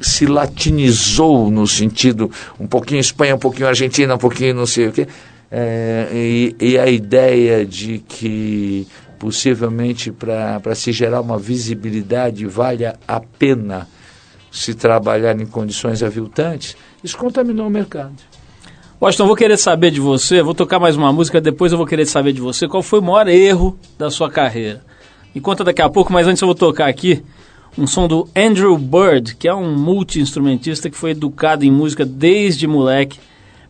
[0.00, 2.30] se latinizou no sentido
[2.60, 5.08] um pouquinho Espanha, um pouquinho Argentina, um pouquinho não sei o quê,
[5.50, 8.86] é, e, e a ideia de que
[9.18, 13.88] possivelmente para se gerar uma visibilidade valha a pena
[14.50, 18.14] se trabalhar em condições aviltantes, isso contaminou o mercado.
[19.00, 22.04] Washington, vou querer saber de você, vou tocar mais uma música, depois eu vou querer
[22.04, 24.84] saber de você qual foi o maior erro da sua carreira.
[25.34, 27.22] Me conta daqui a pouco, mas antes eu vou tocar aqui
[27.78, 32.66] um som do Andrew Bird, que é um multi-instrumentista que foi educado em música desde
[32.66, 33.18] moleque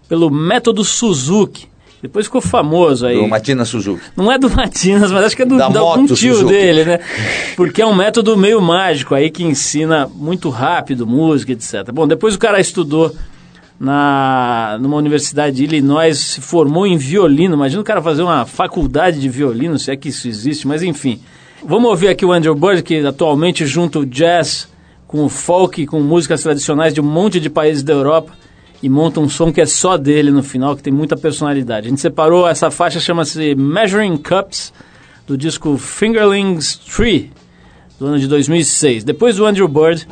[0.08, 1.68] pelo método Suzuki.
[2.02, 3.16] Depois ficou famoso aí.
[3.16, 4.02] Do Matina Suzuki.
[4.16, 6.52] Não é do Matinas, mas acho que é do, da um tio Suzuki.
[6.52, 7.00] dele, né?
[7.56, 11.90] Porque é um método meio mágico aí que ensina muito rápido música, etc.
[11.92, 13.14] Bom, depois o cara estudou
[13.78, 17.54] na numa universidade de Illinois, se formou em violino.
[17.54, 21.20] Imagina o cara fazer uma faculdade de violino, se é que isso existe, mas enfim.
[21.62, 24.68] Vamos ouvir aqui o Andrew Bird, que atualmente junta o jazz
[25.06, 28.39] com o folk, com músicas tradicionais de um monte de países da Europa
[28.82, 31.86] e monta um som que é só dele no final, que tem muita personalidade.
[31.86, 34.72] A gente separou essa faixa, chama-se Measuring Cups,
[35.26, 37.30] do disco Fingerlings Tree,
[37.98, 39.04] do ano de 2006.
[39.04, 40.08] Depois do Andrew Bird,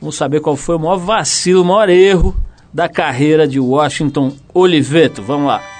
[0.00, 2.36] vamos saber qual foi o maior vacilo, o maior erro
[2.72, 5.22] da carreira de Washington Oliveto.
[5.22, 5.77] Vamos lá.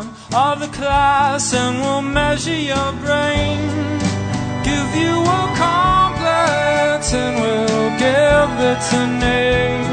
[0.00, 3.58] Of the class and we'll measure your brain.
[4.64, 9.92] Give you a complex and we'll give it a name.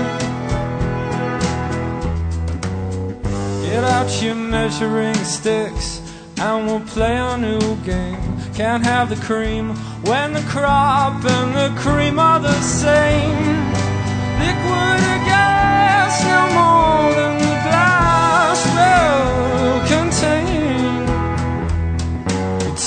[3.64, 6.02] Get out your measuring sticks
[6.40, 8.38] and we'll play a new game.
[8.54, 13.58] Can't have the cream when the crop and the cream are the same.
[14.40, 17.39] Liquid or gas, no more than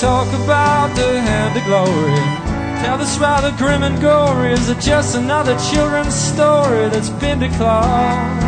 [0.03, 2.19] talk about the hand of glory.
[2.83, 4.51] Tell this rather grim and gory.
[4.51, 8.43] Is it just another children's story that's been declared?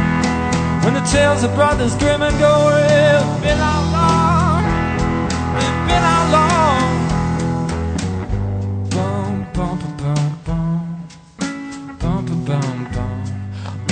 [0.84, 4.66] When the tales of brothers grim and gory have been outlawed,
[5.56, 6.94] they've been outlawed.
[8.96, 11.08] Bum, bum, bum, bum,
[11.40, 11.66] bum,
[12.02, 13.16] bum, bum, bum,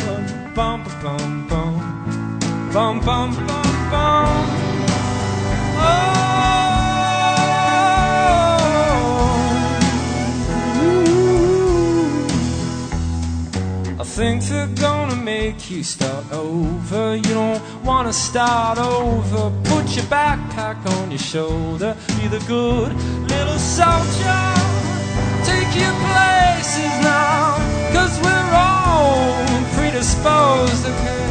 [0.03, 1.70] bum, bum, bum, bum,
[2.74, 3.53] bum, bum, bum.
[14.16, 17.16] Think they're gonna make you start over.
[17.16, 19.49] You don't wanna start over.
[19.64, 21.97] Put your backpack on your shoulder.
[22.20, 22.93] Be the good
[23.28, 24.43] little soldier.
[25.43, 27.57] Take your places now.
[27.91, 31.26] Cause we're all predisposed, okay?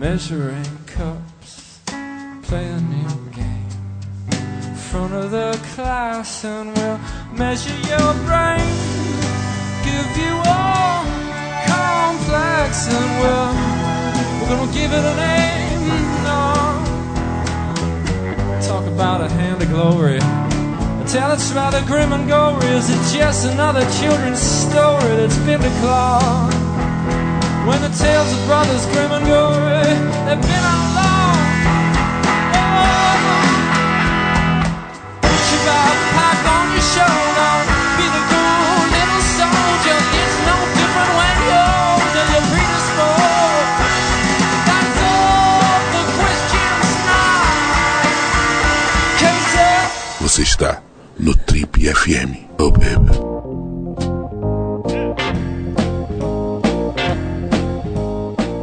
[0.00, 1.78] Measuring cups,
[2.42, 3.70] play a new game.
[4.90, 6.98] Front of the class, and we'll
[7.38, 8.81] measure your brain.
[9.92, 11.04] Give you all
[11.68, 13.52] complex, and we'll,
[14.38, 15.82] we're gonna give it a name.
[16.24, 16.40] No.
[18.66, 20.20] Talk about a hand of glory.
[21.12, 22.64] Tell it's rather grim and gory.
[22.68, 26.54] Is it just another children's story that's declawed?
[27.68, 30.91] When the tales of brothers grim and gory have been outlawed.
[50.32, 50.82] Você está
[51.18, 52.48] no Trip FM.
[52.58, 53.12] Oh, baby.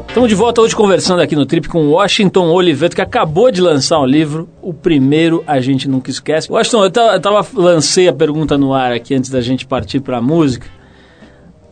[0.07, 3.99] Estamos de volta hoje conversando aqui no Trip com Washington Oliveto, que acabou de lançar
[3.99, 6.51] um livro, o primeiro A Gente Nunca Esquece.
[6.51, 10.17] Washington, eu eu tava- lancei a pergunta no ar aqui antes da gente partir para
[10.17, 10.65] a música.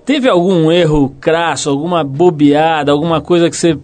[0.06, 3.76] Teve algum erro crasso, alguma bobeada, alguma coisa que você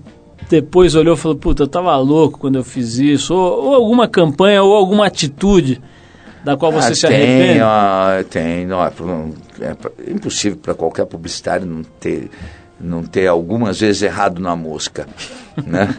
[0.47, 3.34] depois olhou e falou, puta, eu tava louco quando eu fiz isso?
[3.34, 5.82] Ou, ou alguma campanha, ou alguma atitude
[6.43, 7.59] da qual você Ah, se tem, arrepende?
[7.61, 8.65] ó, tem.
[8.65, 8.91] Não, é,
[10.11, 12.29] impossível para qualquer publicitário não ter,
[12.79, 15.07] não ter algumas vezes errado na mosca,
[15.65, 15.95] né?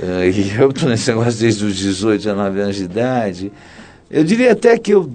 [0.00, 3.52] Eh, E eu estou nesse negócio desde os 18, 19 anos de idade.
[4.10, 5.10] Eu diria até que eu,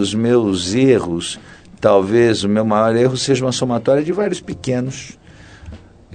[0.00, 1.38] os meus erros,
[1.80, 5.18] talvez o meu maior erro seja uma somatória de vários pequenos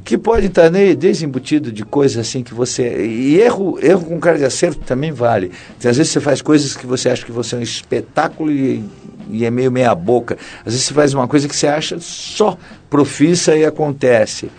[0.03, 3.05] que pode estar ne- desembutido de coisas assim que você.
[3.05, 5.51] E erro, erro com cara de acerto também vale.
[5.77, 8.83] Às vezes você faz coisas que você acha que você é um espetáculo e,
[9.29, 10.37] e é meio meia boca.
[10.65, 12.57] Às vezes você faz uma coisa que você acha só
[12.89, 14.49] profissa e acontece.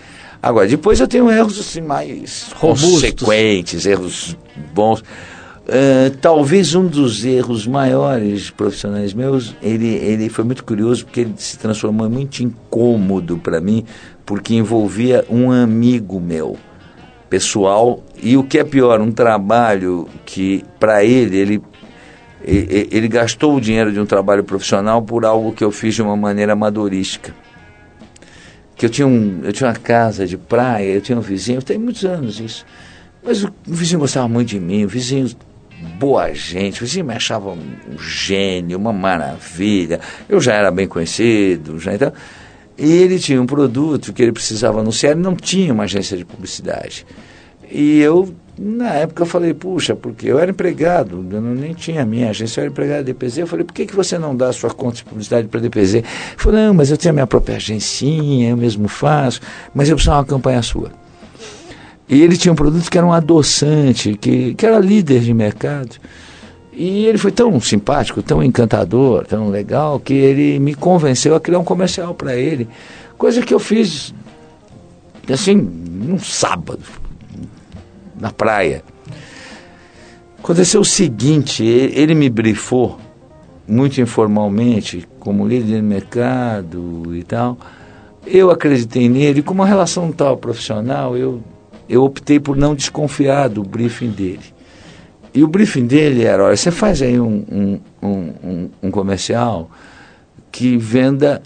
[0.43, 2.93] Agora, depois eu tenho erros assim mais Robustos.
[3.13, 4.37] consequentes, erros
[4.75, 5.03] bons.
[5.69, 11.35] Ah, talvez um dos erros maiores profissionais meus, ele, ele foi muito curioso porque ele
[11.37, 13.85] se transformou muito incômodo para mim,
[14.25, 16.57] porque envolvia um amigo meu,
[17.29, 21.63] pessoal, e o que é pior, um trabalho que para ele, ele,
[22.45, 26.17] ele gastou o dinheiro de um trabalho profissional por algo que eu fiz de uma
[26.17, 27.35] maneira amadorística.
[28.77, 31.79] Que eu tinha, um, eu tinha uma casa de praia, eu tinha um vizinho, tem
[31.79, 32.65] muitos anos isso.
[33.25, 35.27] Mas o vizinho gostava muito de mim, o vizinho
[35.99, 40.01] boa gente, o me achava um, gênio, uma maravilha.
[40.29, 42.13] Eu já era bem conhecido, já então.
[42.79, 46.25] E ele tinha um produto que ele precisava anunciar, ele não tinha uma agência de
[46.25, 47.07] publicidade.
[47.71, 52.05] E eu, na época, eu falei, puxa, porque eu era empregado, eu não, nem tinha
[52.05, 53.39] minha agência, eu era empregado da DPZ.
[53.39, 55.63] Eu falei, por que, que você não dá a sua conta de publicidade para a
[55.63, 55.95] DPZ?
[55.95, 56.05] Ele
[56.37, 59.41] falou, não, mas eu tenho a minha própria agencinha, eu mesmo faço,
[59.75, 60.93] mas eu preciso de uma campanha sua.
[62.09, 65.97] E ele tinha um produto que era um adoçante, que, que era líder de mercado.
[66.73, 71.59] E ele foi tão simpático, tão encantador, tão legal, que ele me convenceu a criar
[71.59, 72.69] um comercial para ele.
[73.17, 74.15] Coisa que eu fiz,
[75.33, 76.83] assim, num sábado,
[78.21, 78.85] na praia.
[80.39, 83.01] Aconteceu o seguinte, ele me brifou,
[83.67, 87.59] muito informalmente, como líder de mercado e tal.
[88.25, 91.43] Eu acreditei nele, com uma relação tal profissional, eu,
[91.89, 94.55] eu optei por não desconfiar do briefing dele.
[95.33, 99.71] E o briefing dele era, olha, você faz aí um, um, um, um- comercial
[100.51, 101.43] que venda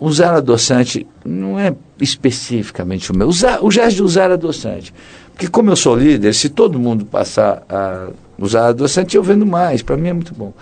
[0.00, 4.92] usar adoçante, não é especificamente o meu, usar, o gesto de usar adoçante.
[5.32, 9.80] Porque como eu sou líder, se todo mundo passar a usar adoçante, eu vendo mais,
[9.82, 10.52] para mim é muito bom.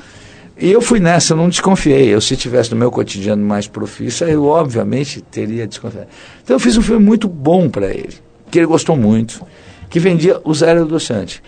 [0.59, 2.09] E eu fui nessa, eu não desconfiei.
[2.09, 6.09] Eu, se tivesse no meu cotidiano mais profissa, eu obviamente teria desconfiado.
[6.45, 8.15] Então eu fiz um filme muito bom para ele,
[8.51, 9.45] que ele gostou muito,
[9.89, 11.43] que vendia usar adoçante.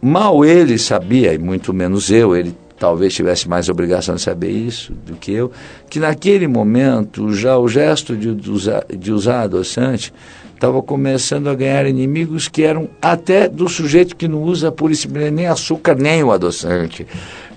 [0.00, 4.94] Mal ele sabia, e muito menos eu, ele talvez tivesse mais obrigação de saber isso
[5.06, 5.52] do que eu,
[5.90, 10.12] que naquele momento já o gesto de, de usar, de usar adoçante
[10.54, 15.34] estava começando a ganhar inimigos que eram até do sujeito que não usa e simplesmente
[15.34, 17.06] nem açúcar nem o adoçante.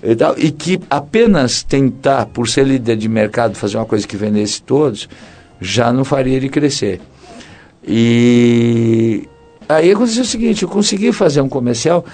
[0.02, 4.16] E, tal, e que apenas tentar, por ser líder de mercado, fazer uma coisa que
[4.16, 5.08] vendesse todos,
[5.60, 7.00] já não faria ele crescer.
[7.86, 9.28] E
[9.68, 12.04] aí aconteceu o seguinte, eu consegui fazer um comercial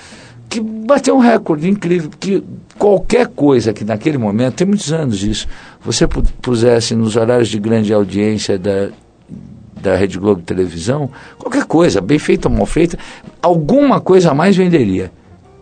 [0.49, 2.43] que bateu um recorde incrível, que
[2.77, 5.47] qualquer coisa que naquele momento, tem muitos anos isso,
[5.81, 8.89] você pusesse nos horários de grande audiência da,
[9.81, 11.09] da Rede Globo televisão,
[11.39, 12.99] qualquer coisa, bem feita ou mal feita,
[13.41, 15.13] alguma coisa a mais venderia.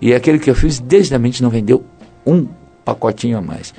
[0.01, 1.85] E aquele que eu fiz, desde a mente, não vendeu
[2.25, 2.47] um
[2.83, 3.75] pacotinho a mais.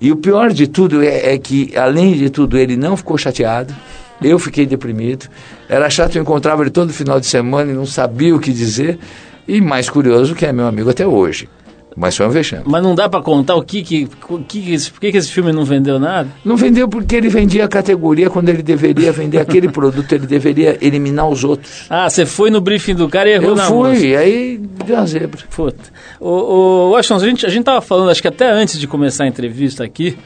[0.00, 3.74] E o pior de tudo é, é que, além de tudo, ele não ficou chateado,
[4.22, 5.26] eu fiquei deprimido,
[5.68, 8.98] era chato, eu encontrava ele todo final de semana e não sabia o que dizer,
[9.46, 11.48] e mais curioso que é meu amigo até hoje.
[11.96, 12.62] Mas foi um vexame.
[12.66, 15.30] Mas não dá para contar o que que, o que, que, por que, que esse
[15.30, 16.28] filme não vendeu nada?
[16.44, 20.78] Não vendeu porque ele vendia a categoria quando ele deveria vender aquele produto, ele deveria
[20.80, 21.86] eliminar os outros.
[21.90, 25.06] Ah, você foi no briefing do cara e errou Eu na fui, aí deu uma
[25.06, 25.40] zebra.
[25.54, 25.92] Puta.
[26.18, 29.24] O, o Washington, a gente, a gente tava falando, acho que até antes de começar
[29.24, 30.16] a entrevista aqui,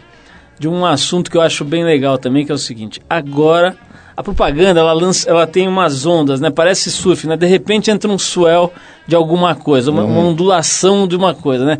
[0.59, 3.01] de um assunto que eu acho bem legal também, que é o seguinte.
[3.11, 3.77] Agora,
[4.17, 6.51] a propaganda, ela, lança, ela tem umas ondas, né?
[6.51, 7.37] Parece surf, né?
[7.37, 8.73] De repente entra um swell
[9.07, 11.79] de alguma coisa, uma, uma ondulação de uma coisa, né?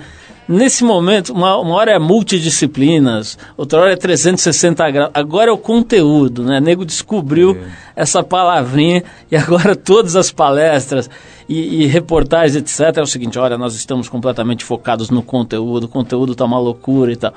[0.49, 5.11] Nesse momento, uma, uma hora é multidisciplinas, outra hora é 360 graus.
[5.13, 6.59] Agora é o conteúdo, né?
[6.59, 7.59] O nego descobriu
[7.97, 11.11] essa palavrinha e agora todas as palestras
[11.49, 12.99] e, e reportagens, etc.
[12.99, 17.11] É o seguinte: olha, nós estamos completamente focados no conteúdo, o conteúdo tá uma loucura
[17.11, 17.33] e tal.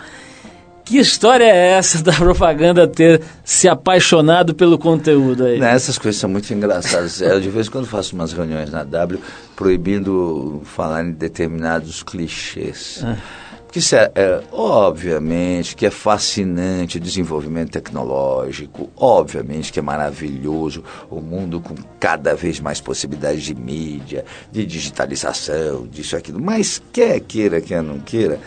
[0.90, 5.62] Que história é essa da propaganda ter se apaixonado pelo conteúdo aí?
[5.62, 7.22] Essas coisas são muito engraçadas.
[7.22, 9.22] Eu, de vez em quando, faço umas reuniões na W
[9.56, 13.06] proibindo falar em determinados clichês.
[13.68, 20.84] Porque isso é, é, obviamente, que é fascinante o desenvolvimento tecnológico, obviamente que é maravilhoso
[21.08, 26.42] o mundo com cada vez mais possibilidades de mídia, de digitalização, disso e aquilo.
[26.42, 28.40] Mas quer queira, quer não queira,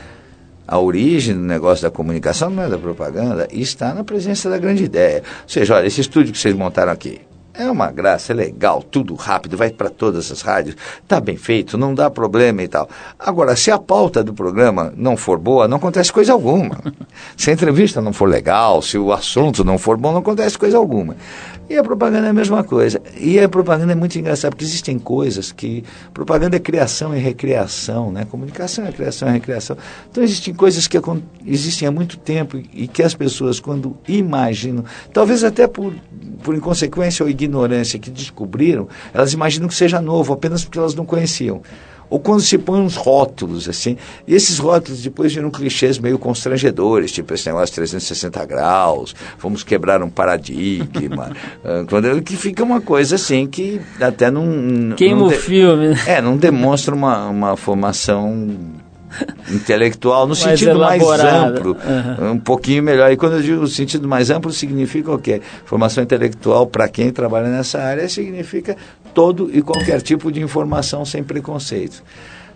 [0.73, 4.83] a origem do negócio da comunicação não é da propaganda, está na presença da grande
[4.83, 5.23] ideia.
[5.43, 7.21] Ou seja, olha, esse estúdio que vocês montaram aqui,
[7.55, 10.77] é uma graça, é legal, tudo rápido, vai para todas as rádios,
[11.09, 12.89] tá bem feito, não dá problema e tal.
[13.19, 16.79] Agora, se a pauta do programa não for boa, não acontece coisa alguma.
[17.37, 20.77] Se a entrevista não for legal, se o assunto não for bom, não acontece coisa
[20.77, 21.17] alguma.
[21.69, 23.01] E a propaganda é a mesma coisa.
[23.17, 25.85] E a propaganda é muito engraçada, porque existem coisas que.
[26.13, 28.25] Propaganda é criação e recriação, né?
[28.25, 29.77] Comunicação é criação e recriação.
[30.11, 30.99] Então existem coisas que
[31.47, 35.95] existem há muito tempo e e que as pessoas, quando imaginam, talvez até por,
[36.43, 37.42] por inconsequência ou ignorância
[37.99, 41.63] que descobriram, elas imaginam que seja novo, apenas porque elas não conheciam.
[42.11, 43.97] Ou quando se põe uns rótulos, assim,
[44.29, 49.63] e esses rótulos depois viram clichês meio constrangedores, tipo esse negócio de 360 graus, vamos
[49.63, 51.33] quebrar um paradigma,
[51.89, 54.95] quando, que fica uma coisa assim que até não...
[54.95, 55.97] Queima não o de- filme, né?
[56.07, 58.47] É, não demonstra uma, uma formação
[59.51, 62.33] intelectual no Mais sentido mais amplo, Aham.
[62.33, 63.11] um pouquinho melhor.
[63.13, 65.41] E quando eu digo sentido mais amplo, significa o quê?
[65.65, 68.77] Formação intelectual, para quem trabalha nessa área, significa
[69.15, 72.03] todo e qualquer tipo de informação sem preconceito.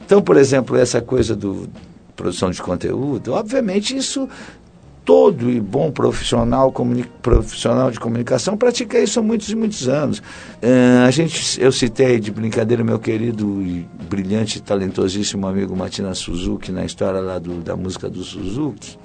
[0.05, 1.69] Então, por exemplo, essa coisa do
[2.15, 4.29] produção de conteúdo, obviamente isso
[5.07, 6.75] todo e bom profissional,
[7.23, 10.21] profissional de comunicação pratica isso há muitos e muitos anos.
[10.61, 16.73] Eh, a gente, eu citei de brincadeira meu querido e brilhante, talentosíssimo amigo Matina Suzuki
[16.73, 18.99] na história lá do, da música do Suzuki.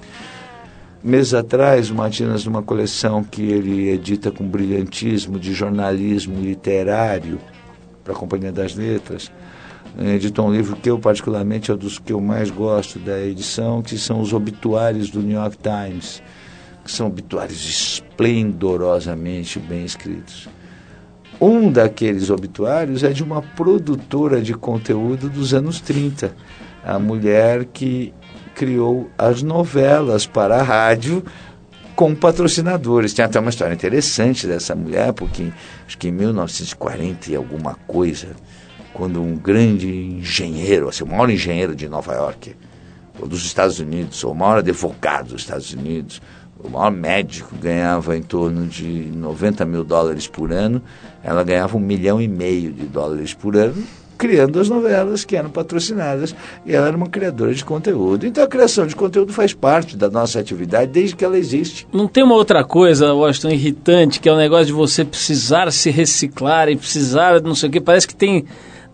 [1.04, 7.38] Meses atrás, o Matinas, numa coleção que ele edita com brilhantismo de jornalismo literário
[8.02, 9.30] para a Companhia das Letras,
[9.98, 13.82] editou um livro que eu particularmente é um dos que eu mais gosto da edição,
[13.82, 16.22] que são os obituários do New York Times,
[16.84, 20.48] que são obituários esplendorosamente bem escritos.
[21.40, 26.34] Um daqueles obituários é de uma produtora de conteúdo dos anos 30,
[26.84, 28.14] a mulher que
[28.54, 31.24] criou as novelas para a rádio
[31.96, 33.12] com patrocinadores.
[33.12, 35.52] Tem até uma história interessante dessa mulher, porque
[35.86, 38.28] acho que em 1940 e alguma coisa,
[38.92, 42.54] quando um grande engenheiro, assim, o maior engenheiro de Nova York,
[43.20, 46.20] ou dos Estados Unidos, ou o maior advogado dos Estados Unidos,
[46.62, 50.80] o maior médico ganhava em torno de 90 mil dólares por ano,
[51.22, 53.82] ela ganhava um milhão e meio de dólares por ano,
[54.16, 56.32] criando as novelas que eram patrocinadas,
[56.64, 58.24] e ela era uma criadora de conteúdo.
[58.24, 61.88] Então a criação de conteúdo faz parte da nossa atividade desde que ela existe.
[61.92, 65.90] Não tem uma outra coisa, Washington, irritante, que é o negócio de você precisar se
[65.90, 67.80] reciclar e precisar não sei o que.
[67.80, 68.44] Parece que tem.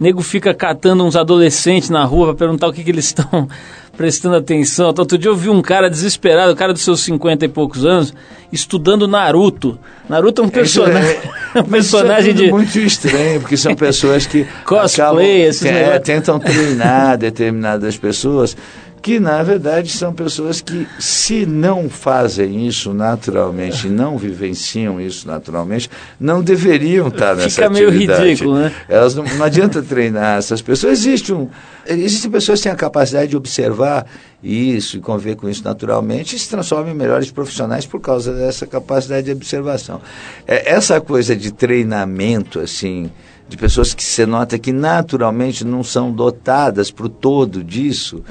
[0.00, 3.48] Nego fica catando uns adolescentes na rua para perguntar o que, que eles estão
[3.96, 4.86] prestando atenção.
[4.96, 8.14] Outro dia eu vi um cara desesperado, um cara dos seus 50 e poucos anos,
[8.52, 9.76] estudando Naruto.
[10.08, 11.16] Naruto é um personagem,
[11.54, 12.50] É, um personagem Isso é tudo de.
[12.52, 18.56] muito estranho, porque são pessoas que Cosplay, acabam- é, tentam treinar determinadas pessoas
[19.00, 25.90] que na verdade são pessoas que se não fazem isso naturalmente, não vivenciam isso naturalmente,
[26.20, 28.24] não deveriam estar nessa Fica meio atividade.
[28.24, 28.74] ridículo, né?
[28.88, 30.98] Elas não, não adianta treinar essas pessoas.
[30.98, 31.48] Existe um,
[31.86, 34.06] existem pessoas que têm a capacidade de observar
[34.42, 38.66] isso e conviver com isso naturalmente e se transformam em melhores profissionais por causa dessa
[38.66, 40.00] capacidade de observação.
[40.46, 43.10] É, essa coisa de treinamento, assim,
[43.48, 48.22] de pessoas que você nota que naturalmente não são dotadas para o todo disso,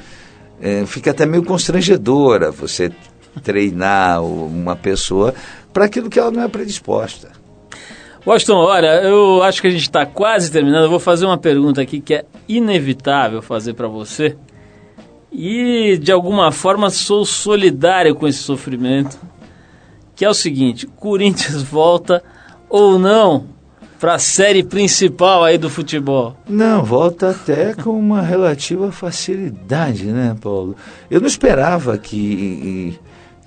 [0.62, 2.91] é, fica até meio constrangedora você
[3.43, 5.34] treinar uma pessoa
[5.72, 7.32] para aquilo que ela não é predisposta.
[8.26, 10.84] Washington, olha, eu acho que a gente está quase terminando.
[10.84, 14.36] Eu vou fazer uma pergunta aqui que é inevitável fazer para você.
[15.32, 19.18] E de alguma forma sou solidário com esse sofrimento.
[20.14, 22.22] Que é o seguinte: Corinthians volta
[22.70, 23.45] ou não
[24.00, 26.38] para a série principal aí do futebol?
[26.48, 30.76] Não, volta até com uma relativa facilidade, né, Paulo?
[31.10, 32.98] Eu não esperava que,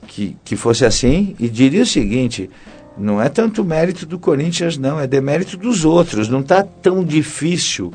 [0.07, 2.51] que, que fosse assim e diria o seguinte:
[2.99, 6.29] não é tanto mérito do Corinthians, não, é demérito dos outros.
[6.29, 7.93] Não está tão difícil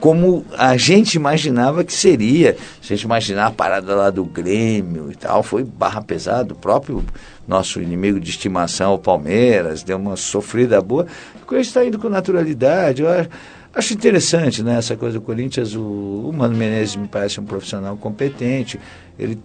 [0.00, 2.56] como a gente imaginava que seria.
[2.80, 6.52] Se a gente imaginar a parada lá do Grêmio e tal, foi barra pesada.
[6.52, 7.04] O próprio
[7.46, 11.06] nosso inimigo de estimação, o Palmeiras, deu uma sofrida boa.
[11.42, 13.02] O Corinthians está indo com naturalidade.
[13.02, 13.28] Eu acho,
[13.74, 15.74] acho interessante né, essa coisa do Corinthians.
[15.74, 18.78] O, o Mano Menezes me parece um profissional competente.
[19.18, 19.38] Ele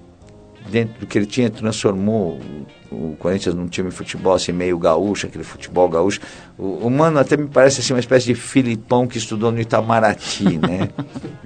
[0.70, 2.40] dentro do que ele tinha, transformou
[2.92, 6.20] o, Corinthians num time de futebol assim, meio gaúcho, aquele futebol gaúcho.
[6.58, 10.58] O, o Mano até me parece assim, uma espécie de Filipão que estudou no Itamaraty,
[10.60, 10.90] né?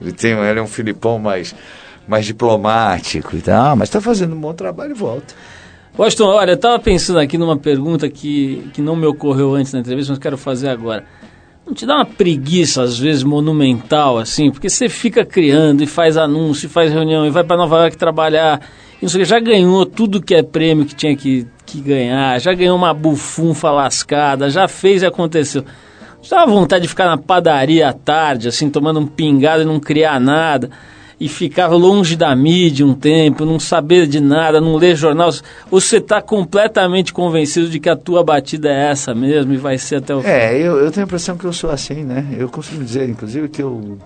[0.01, 1.55] ele, tem, ele é um Filipão mais,
[2.07, 5.33] mais diplomático e tal, mas está fazendo um bom trabalho e volta.
[5.97, 9.79] Washington, olha, eu estava pensando aqui numa pergunta que, que não me ocorreu antes na
[9.79, 11.03] entrevista, mas quero fazer agora.
[11.67, 14.49] Não te dá uma preguiça, às vezes, monumental, assim?
[14.49, 17.97] Porque você fica criando e faz anúncio, e faz reunião, e vai para Nova York
[17.97, 18.61] trabalhar,
[19.01, 22.53] e não sei já ganhou tudo que é prêmio que tinha que, que ganhar, já
[22.53, 25.65] ganhou uma bufunfa lascada, já fez e aconteceu.
[26.21, 29.77] Você dá vontade de ficar na padaria à tarde, assim, tomando um pingado e não
[29.77, 30.69] criar nada,
[31.19, 35.29] e ficar longe da mídia um tempo, não saber de nada, não ler jornal.
[35.69, 39.97] Você está completamente convencido de que a tua batida é essa mesmo e vai ser
[39.97, 40.27] até o fim?
[40.27, 42.25] É, eu, eu tenho a impressão que eu sou assim, né?
[42.37, 43.97] Eu costumo dizer, inclusive, que eu,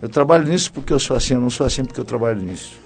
[0.00, 2.81] eu trabalho nisso porque eu sou assim, eu não sou assim porque eu trabalho nisso.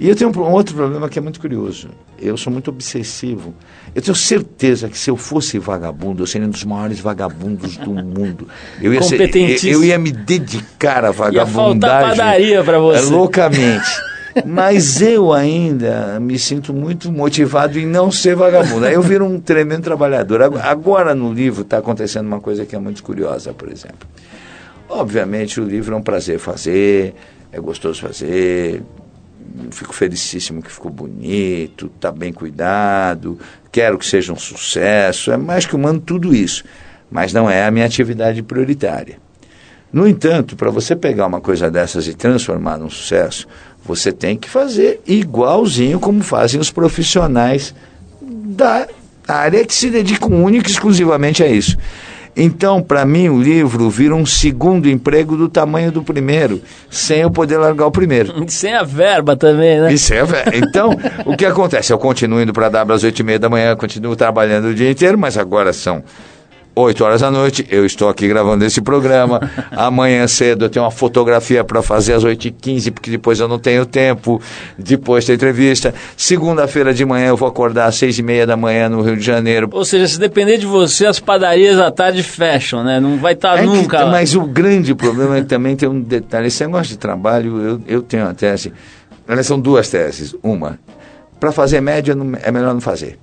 [0.00, 1.88] E eu tenho um, outro problema que é muito curioso.
[2.20, 3.52] Eu sou muito obsessivo.
[3.94, 7.90] Eu tenho certeza que se eu fosse vagabundo, eu seria um dos maiores vagabundos do
[7.94, 8.46] mundo.
[8.80, 11.80] Eu ia, ser, eu, eu ia me dedicar à Ia vagabundagem.
[11.80, 13.06] faltar padaria para você.
[13.06, 13.90] É, loucamente.
[14.46, 18.86] Mas eu ainda me sinto muito motivado em não ser vagabundo.
[18.86, 20.42] Aí eu viro um tremendo trabalhador.
[20.42, 24.06] Ag- Agora no livro está acontecendo uma coisa que é muito curiosa, por exemplo.
[24.88, 27.14] Obviamente o livro é um prazer fazer,
[27.52, 28.82] é gostoso fazer,
[29.70, 33.38] fico felicíssimo que ficou bonito, está bem cuidado,
[33.70, 36.64] quero que seja um sucesso, é mais que humano tudo isso,
[37.10, 39.18] mas não é a minha atividade prioritária.
[39.92, 43.48] No entanto, para você pegar uma coisa dessas e transformar num sucesso,
[43.84, 47.74] você tem que fazer igualzinho como fazem os profissionais
[48.20, 48.86] da
[49.26, 51.76] área que se dedicam única e exclusivamente a isso.
[52.40, 57.30] Então, para mim, o livro vira um segundo emprego do tamanho do primeiro, sem eu
[57.32, 58.32] poder largar o primeiro.
[58.48, 59.92] Sem a verba também, né?
[59.92, 60.52] Isso é, velho.
[60.54, 61.92] Então, o que acontece?
[61.92, 64.74] Eu continuo indo para a W às oito e meia da manhã, continuo trabalhando o
[64.74, 66.02] dia inteiro, mas agora são
[66.80, 69.40] 8 horas da noite, eu estou aqui gravando esse programa.
[69.72, 73.84] Amanhã cedo eu tenho uma fotografia para fazer às 8h15, porque depois eu não tenho
[73.84, 74.40] tempo.
[74.78, 75.92] Depois da entrevista.
[76.16, 79.24] Segunda-feira de manhã eu vou acordar às 6 e meia da manhã no Rio de
[79.24, 79.68] Janeiro.
[79.72, 83.00] Ou seja, se depender de você, as padarias à tarde fecham, né?
[83.00, 84.10] Não vai estar É que- nunca lá.
[84.10, 86.46] mas o grande problema é que também tem um detalhe.
[86.48, 88.72] Esse negócio de trabalho, eu, eu tenho uma tese.
[89.26, 90.34] Elas são duas teses.
[90.42, 90.78] Uma,
[91.40, 93.18] para fazer média é melhor não fazer.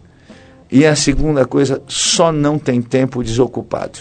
[0.76, 4.00] E a segunda coisa, só não tem tempo desocupado.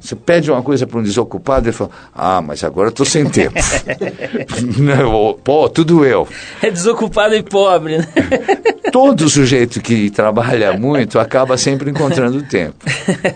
[0.00, 3.54] Você pede uma coisa para um desocupado, ele fala, ah, mas agora estou sem tempo.
[4.76, 6.26] Não, Pô, tudo eu.
[6.60, 8.08] É desocupado e pobre, né?
[8.90, 12.84] Todo sujeito que trabalha muito acaba sempre encontrando tempo.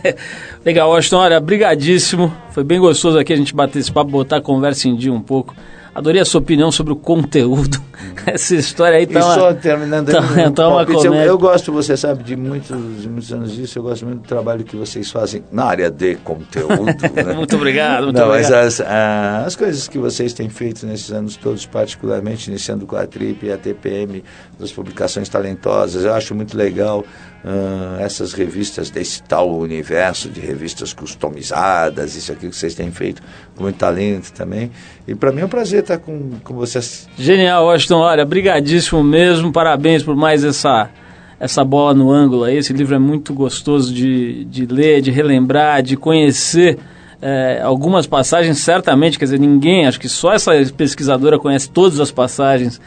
[0.66, 2.34] Legal, Washington, olha, brigadíssimo.
[2.51, 5.22] Foi bem gostoso aqui a gente bater esse papo, botar a conversa em dia um
[5.22, 5.55] pouco.
[5.95, 7.78] Adorei a sua opinião sobre o conteúdo.
[8.26, 9.34] Essa história aí tá e uma...
[9.34, 13.09] só terminando aí, tá, um tá uma eu, eu gosto, você sabe, de muitos, de
[13.09, 16.84] muitos anos disso, eu gosto muito do trabalho que vocês fazem na área de conteúdo.
[17.14, 17.34] né?
[17.34, 18.66] Muito obrigado, muito Não, mas obrigado.
[18.66, 23.07] as, ah, as coisas que vocês têm feito nesses anos todos, particularmente iniciando com a
[23.07, 24.24] Trip e a TPM,
[24.59, 27.05] das publicações talentosas, eu acho muito legal
[27.45, 33.20] ah, essas revistas desse tal universo de revistas customizadas, isso aqui que vocês têm feito
[33.57, 34.70] com muito talento também.
[35.07, 37.09] E para mim é um prazer estar com, com vocês.
[37.16, 37.99] Genial, Washington.
[37.99, 39.53] Olha, brigadíssimo mesmo.
[39.53, 40.91] Parabéns por mais essa,
[41.39, 42.57] essa bola no ângulo aí.
[42.57, 46.78] Esse livro é muito gostoso de, de ler, de relembrar, de conhecer
[47.20, 49.18] é, algumas passagens, certamente.
[49.18, 52.80] Quer dizer, ninguém, acho que só essa pesquisadora conhece todas as passagens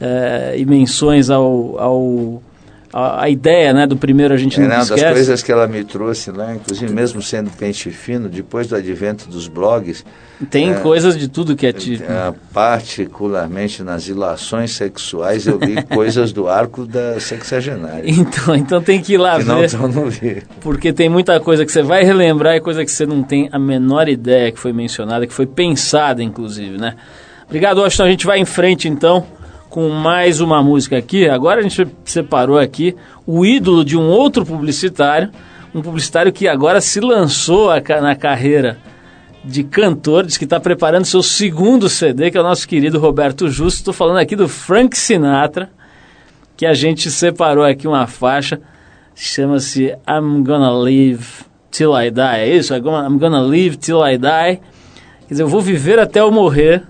[0.00, 2.42] é, e menções ao, ao
[2.98, 5.12] a, a ideia né, do primeiro a gente É, não né, uma das esquece.
[5.14, 9.48] coisas que ela me trouxe lá, inclusive mesmo sendo pente fino, depois do advento dos
[9.48, 10.04] blogs,
[10.50, 12.04] Tem é, coisas de tudo que é tipo.
[12.04, 18.02] eh, particularmente nas ilações sexuais, eu vi coisas do arco da sexagenária.
[18.06, 19.66] Então, então tem que ir lá que não ver.
[19.66, 20.42] estão no livro.
[20.60, 23.58] Porque tem muita coisa que você vai relembrar e coisa que você não tem a
[23.58, 26.94] menor ideia que foi mencionada, que foi pensada, inclusive, né?
[27.46, 28.04] Obrigado, Washington.
[28.04, 29.24] A gente vai em frente, então,
[29.76, 31.28] com mais uma música aqui.
[31.28, 32.96] Agora a gente separou aqui
[33.26, 35.28] o ídolo de um outro publicitário,
[35.74, 37.68] um publicitário que agora se lançou
[38.00, 38.78] na carreira
[39.44, 43.50] de cantor, diz que está preparando seu segundo CD, que é o nosso querido Roberto
[43.50, 43.80] Justo.
[43.80, 45.68] Estou falando aqui do Frank Sinatra,
[46.56, 48.58] que a gente separou aqui uma faixa,
[49.14, 52.74] chama-se I'm Gonna Live Till I Die, é isso?
[52.74, 54.58] I'm gonna Live Till I Die.
[55.28, 56.82] Quer dizer, eu vou viver até eu morrer,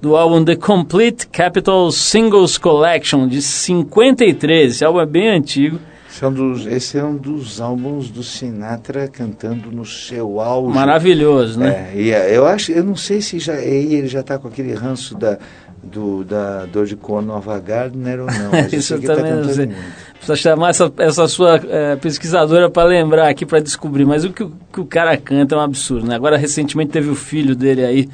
[0.00, 4.72] do álbum The Complete Capital Singles Collection, de 53.
[4.72, 5.78] Esse álbum é bem antigo.
[6.10, 10.74] Esse é, um dos, esse é um dos álbuns do Sinatra cantando no seu auge.
[10.74, 11.92] Maravilhoso, né?
[11.94, 14.72] É, e é, eu acho, eu não sei se já ele já está com aquele
[14.72, 15.38] ranço da
[15.80, 18.50] do da dor de cor Nova Gardner ou não.
[18.72, 19.66] Isso tá também não cantando sei.
[19.66, 19.80] muito.
[20.14, 24.04] Precisa chamar essa, essa sua eh, pesquisadora para lembrar aqui, para descobrir.
[24.04, 26.16] Mas o que, o que o cara canta é um absurdo, né?
[26.16, 28.08] Agora, recentemente, teve o filho dele aí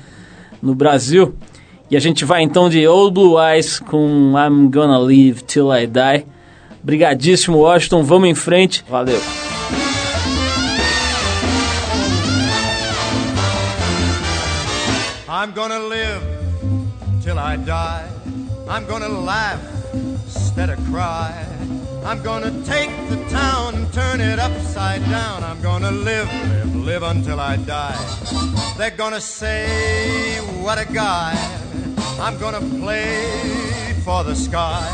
[0.61, 1.35] no Brasil.
[1.95, 5.87] E a gente vai então de Old Blue Eyes com I'm Gonna Live Till I
[5.87, 6.27] Die.
[6.83, 8.03] Brigadíssimo, Washington.
[8.03, 8.85] Vamos em frente.
[8.91, 9.21] Valeu.
[15.29, 16.21] I'm gonna live
[17.23, 18.09] till I die.
[18.69, 19.61] I'm gonna laugh
[20.27, 21.33] instead of cry.
[22.05, 25.45] I'm gonna take the town and turn it upside down.
[25.45, 27.95] I'm gonna live, live, live until I die.
[28.77, 31.37] They're gonna say, what a guy.
[32.21, 34.87] I'm gonna play for the sky.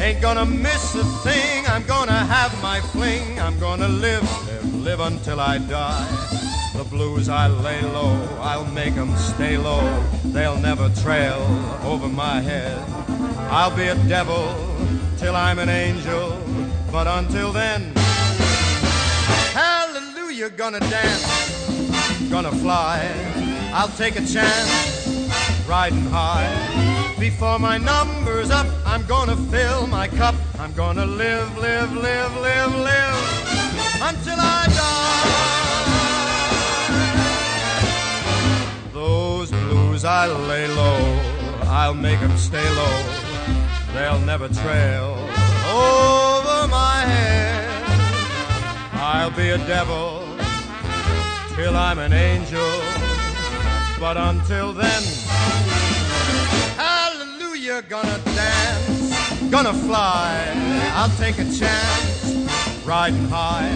[0.00, 1.66] Ain't gonna miss a thing.
[1.66, 3.40] I'm gonna have my fling.
[3.40, 6.06] I'm gonna live, live, live until I die.
[6.74, 9.82] The blues I lay low, I'll make 'em stay low.
[10.24, 11.40] They'll never trail
[11.84, 12.78] over my head.
[13.50, 14.54] I'll be a devil
[15.18, 16.36] till I'm an angel,
[16.92, 17.92] but until then,
[19.54, 21.26] hallelujah, gonna dance,
[22.30, 23.00] gonna fly.
[23.72, 25.07] I'll take a chance,
[25.68, 26.48] riding high.
[27.18, 30.34] Before my number's up, I'm gonna fill my cup.
[30.58, 33.18] I'm gonna live, live, live, live, live
[34.00, 35.28] until I die.
[38.94, 41.20] Those blues I lay low,
[41.64, 43.04] I'll make 'em stay low.
[43.92, 45.18] They'll never trail
[45.66, 47.68] over my head.
[48.94, 50.24] I'll be a devil
[51.56, 52.72] till I'm an angel.
[54.00, 55.27] But until then,
[57.82, 60.52] gonna dance, gonna fly.
[60.94, 63.70] I'll take a chance, riding high.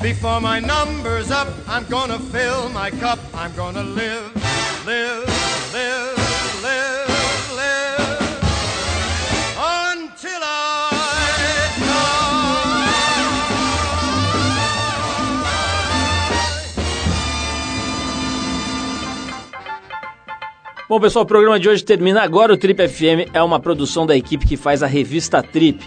[0.00, 3.18] Before my number's up, I'm gonna fill my cup.
[3.34, 4.34] I'm gonna live,
[4.86, 5.26] live,
[5.74, 6.03] live,
[20.86, 22.52] Bom, pessoal, o programa de hoje termina agora.
[22.52, 25.82] O Trip FM é uma produção da equipe que faz a revista Trip.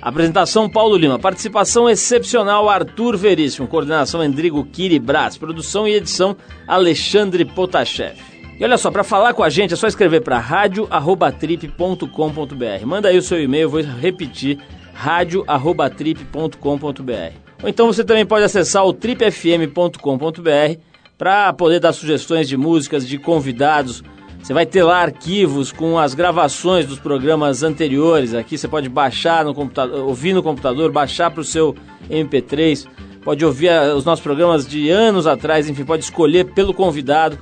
[0.00, 6.36] Apresentação Paulo Lima, participação excepcional Arthur Veríssimo, coordenação Endrigo Kiri Brás, produção e edição
[6.66, 8.16] Alexandre Potashev.
[8.58, 12.84] E olha só, para falar com a gente é só escrever para radio@trip.com.br.
[12.84, 14.58] Manda aí o seu e-mail, vou repetir,
[14.92, 17.32] radio@trip.com.br.
[17.62, 20.80] Ou então você também pode acessar o tripfm.com.br
[21.16, 24.02] para poder dar sugestões de músicas, de convidados.
[24.42, 28.34] Você vai ter lá arquivos com as gravações dos programas anteriores.
[28.34, 31.76] Aqui você pode baixar no computador, ouvir no computador, baixar para o seu
[32.10, 32.86] MP3,
[33.24, 37.38] pode ouvir os nossos programas de anos atrás, enfim, pode escolher pelo convidado.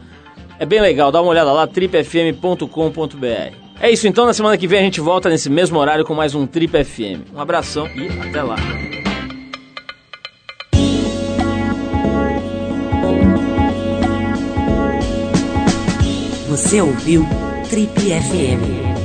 [0.59, 2.67] É bem legal, dá uma olhada lá, tripfm.com.br.
[3.81, 6.35] É isso então, na semana que vem a gente volta nesse mesmo horário com mais
[6.35, 7.33] um Trip FM.
[7.35, 8.57] Um abração e até lá.
[16.61, 17.27] Você ouviu
[17.71, 19.00] Trip FM.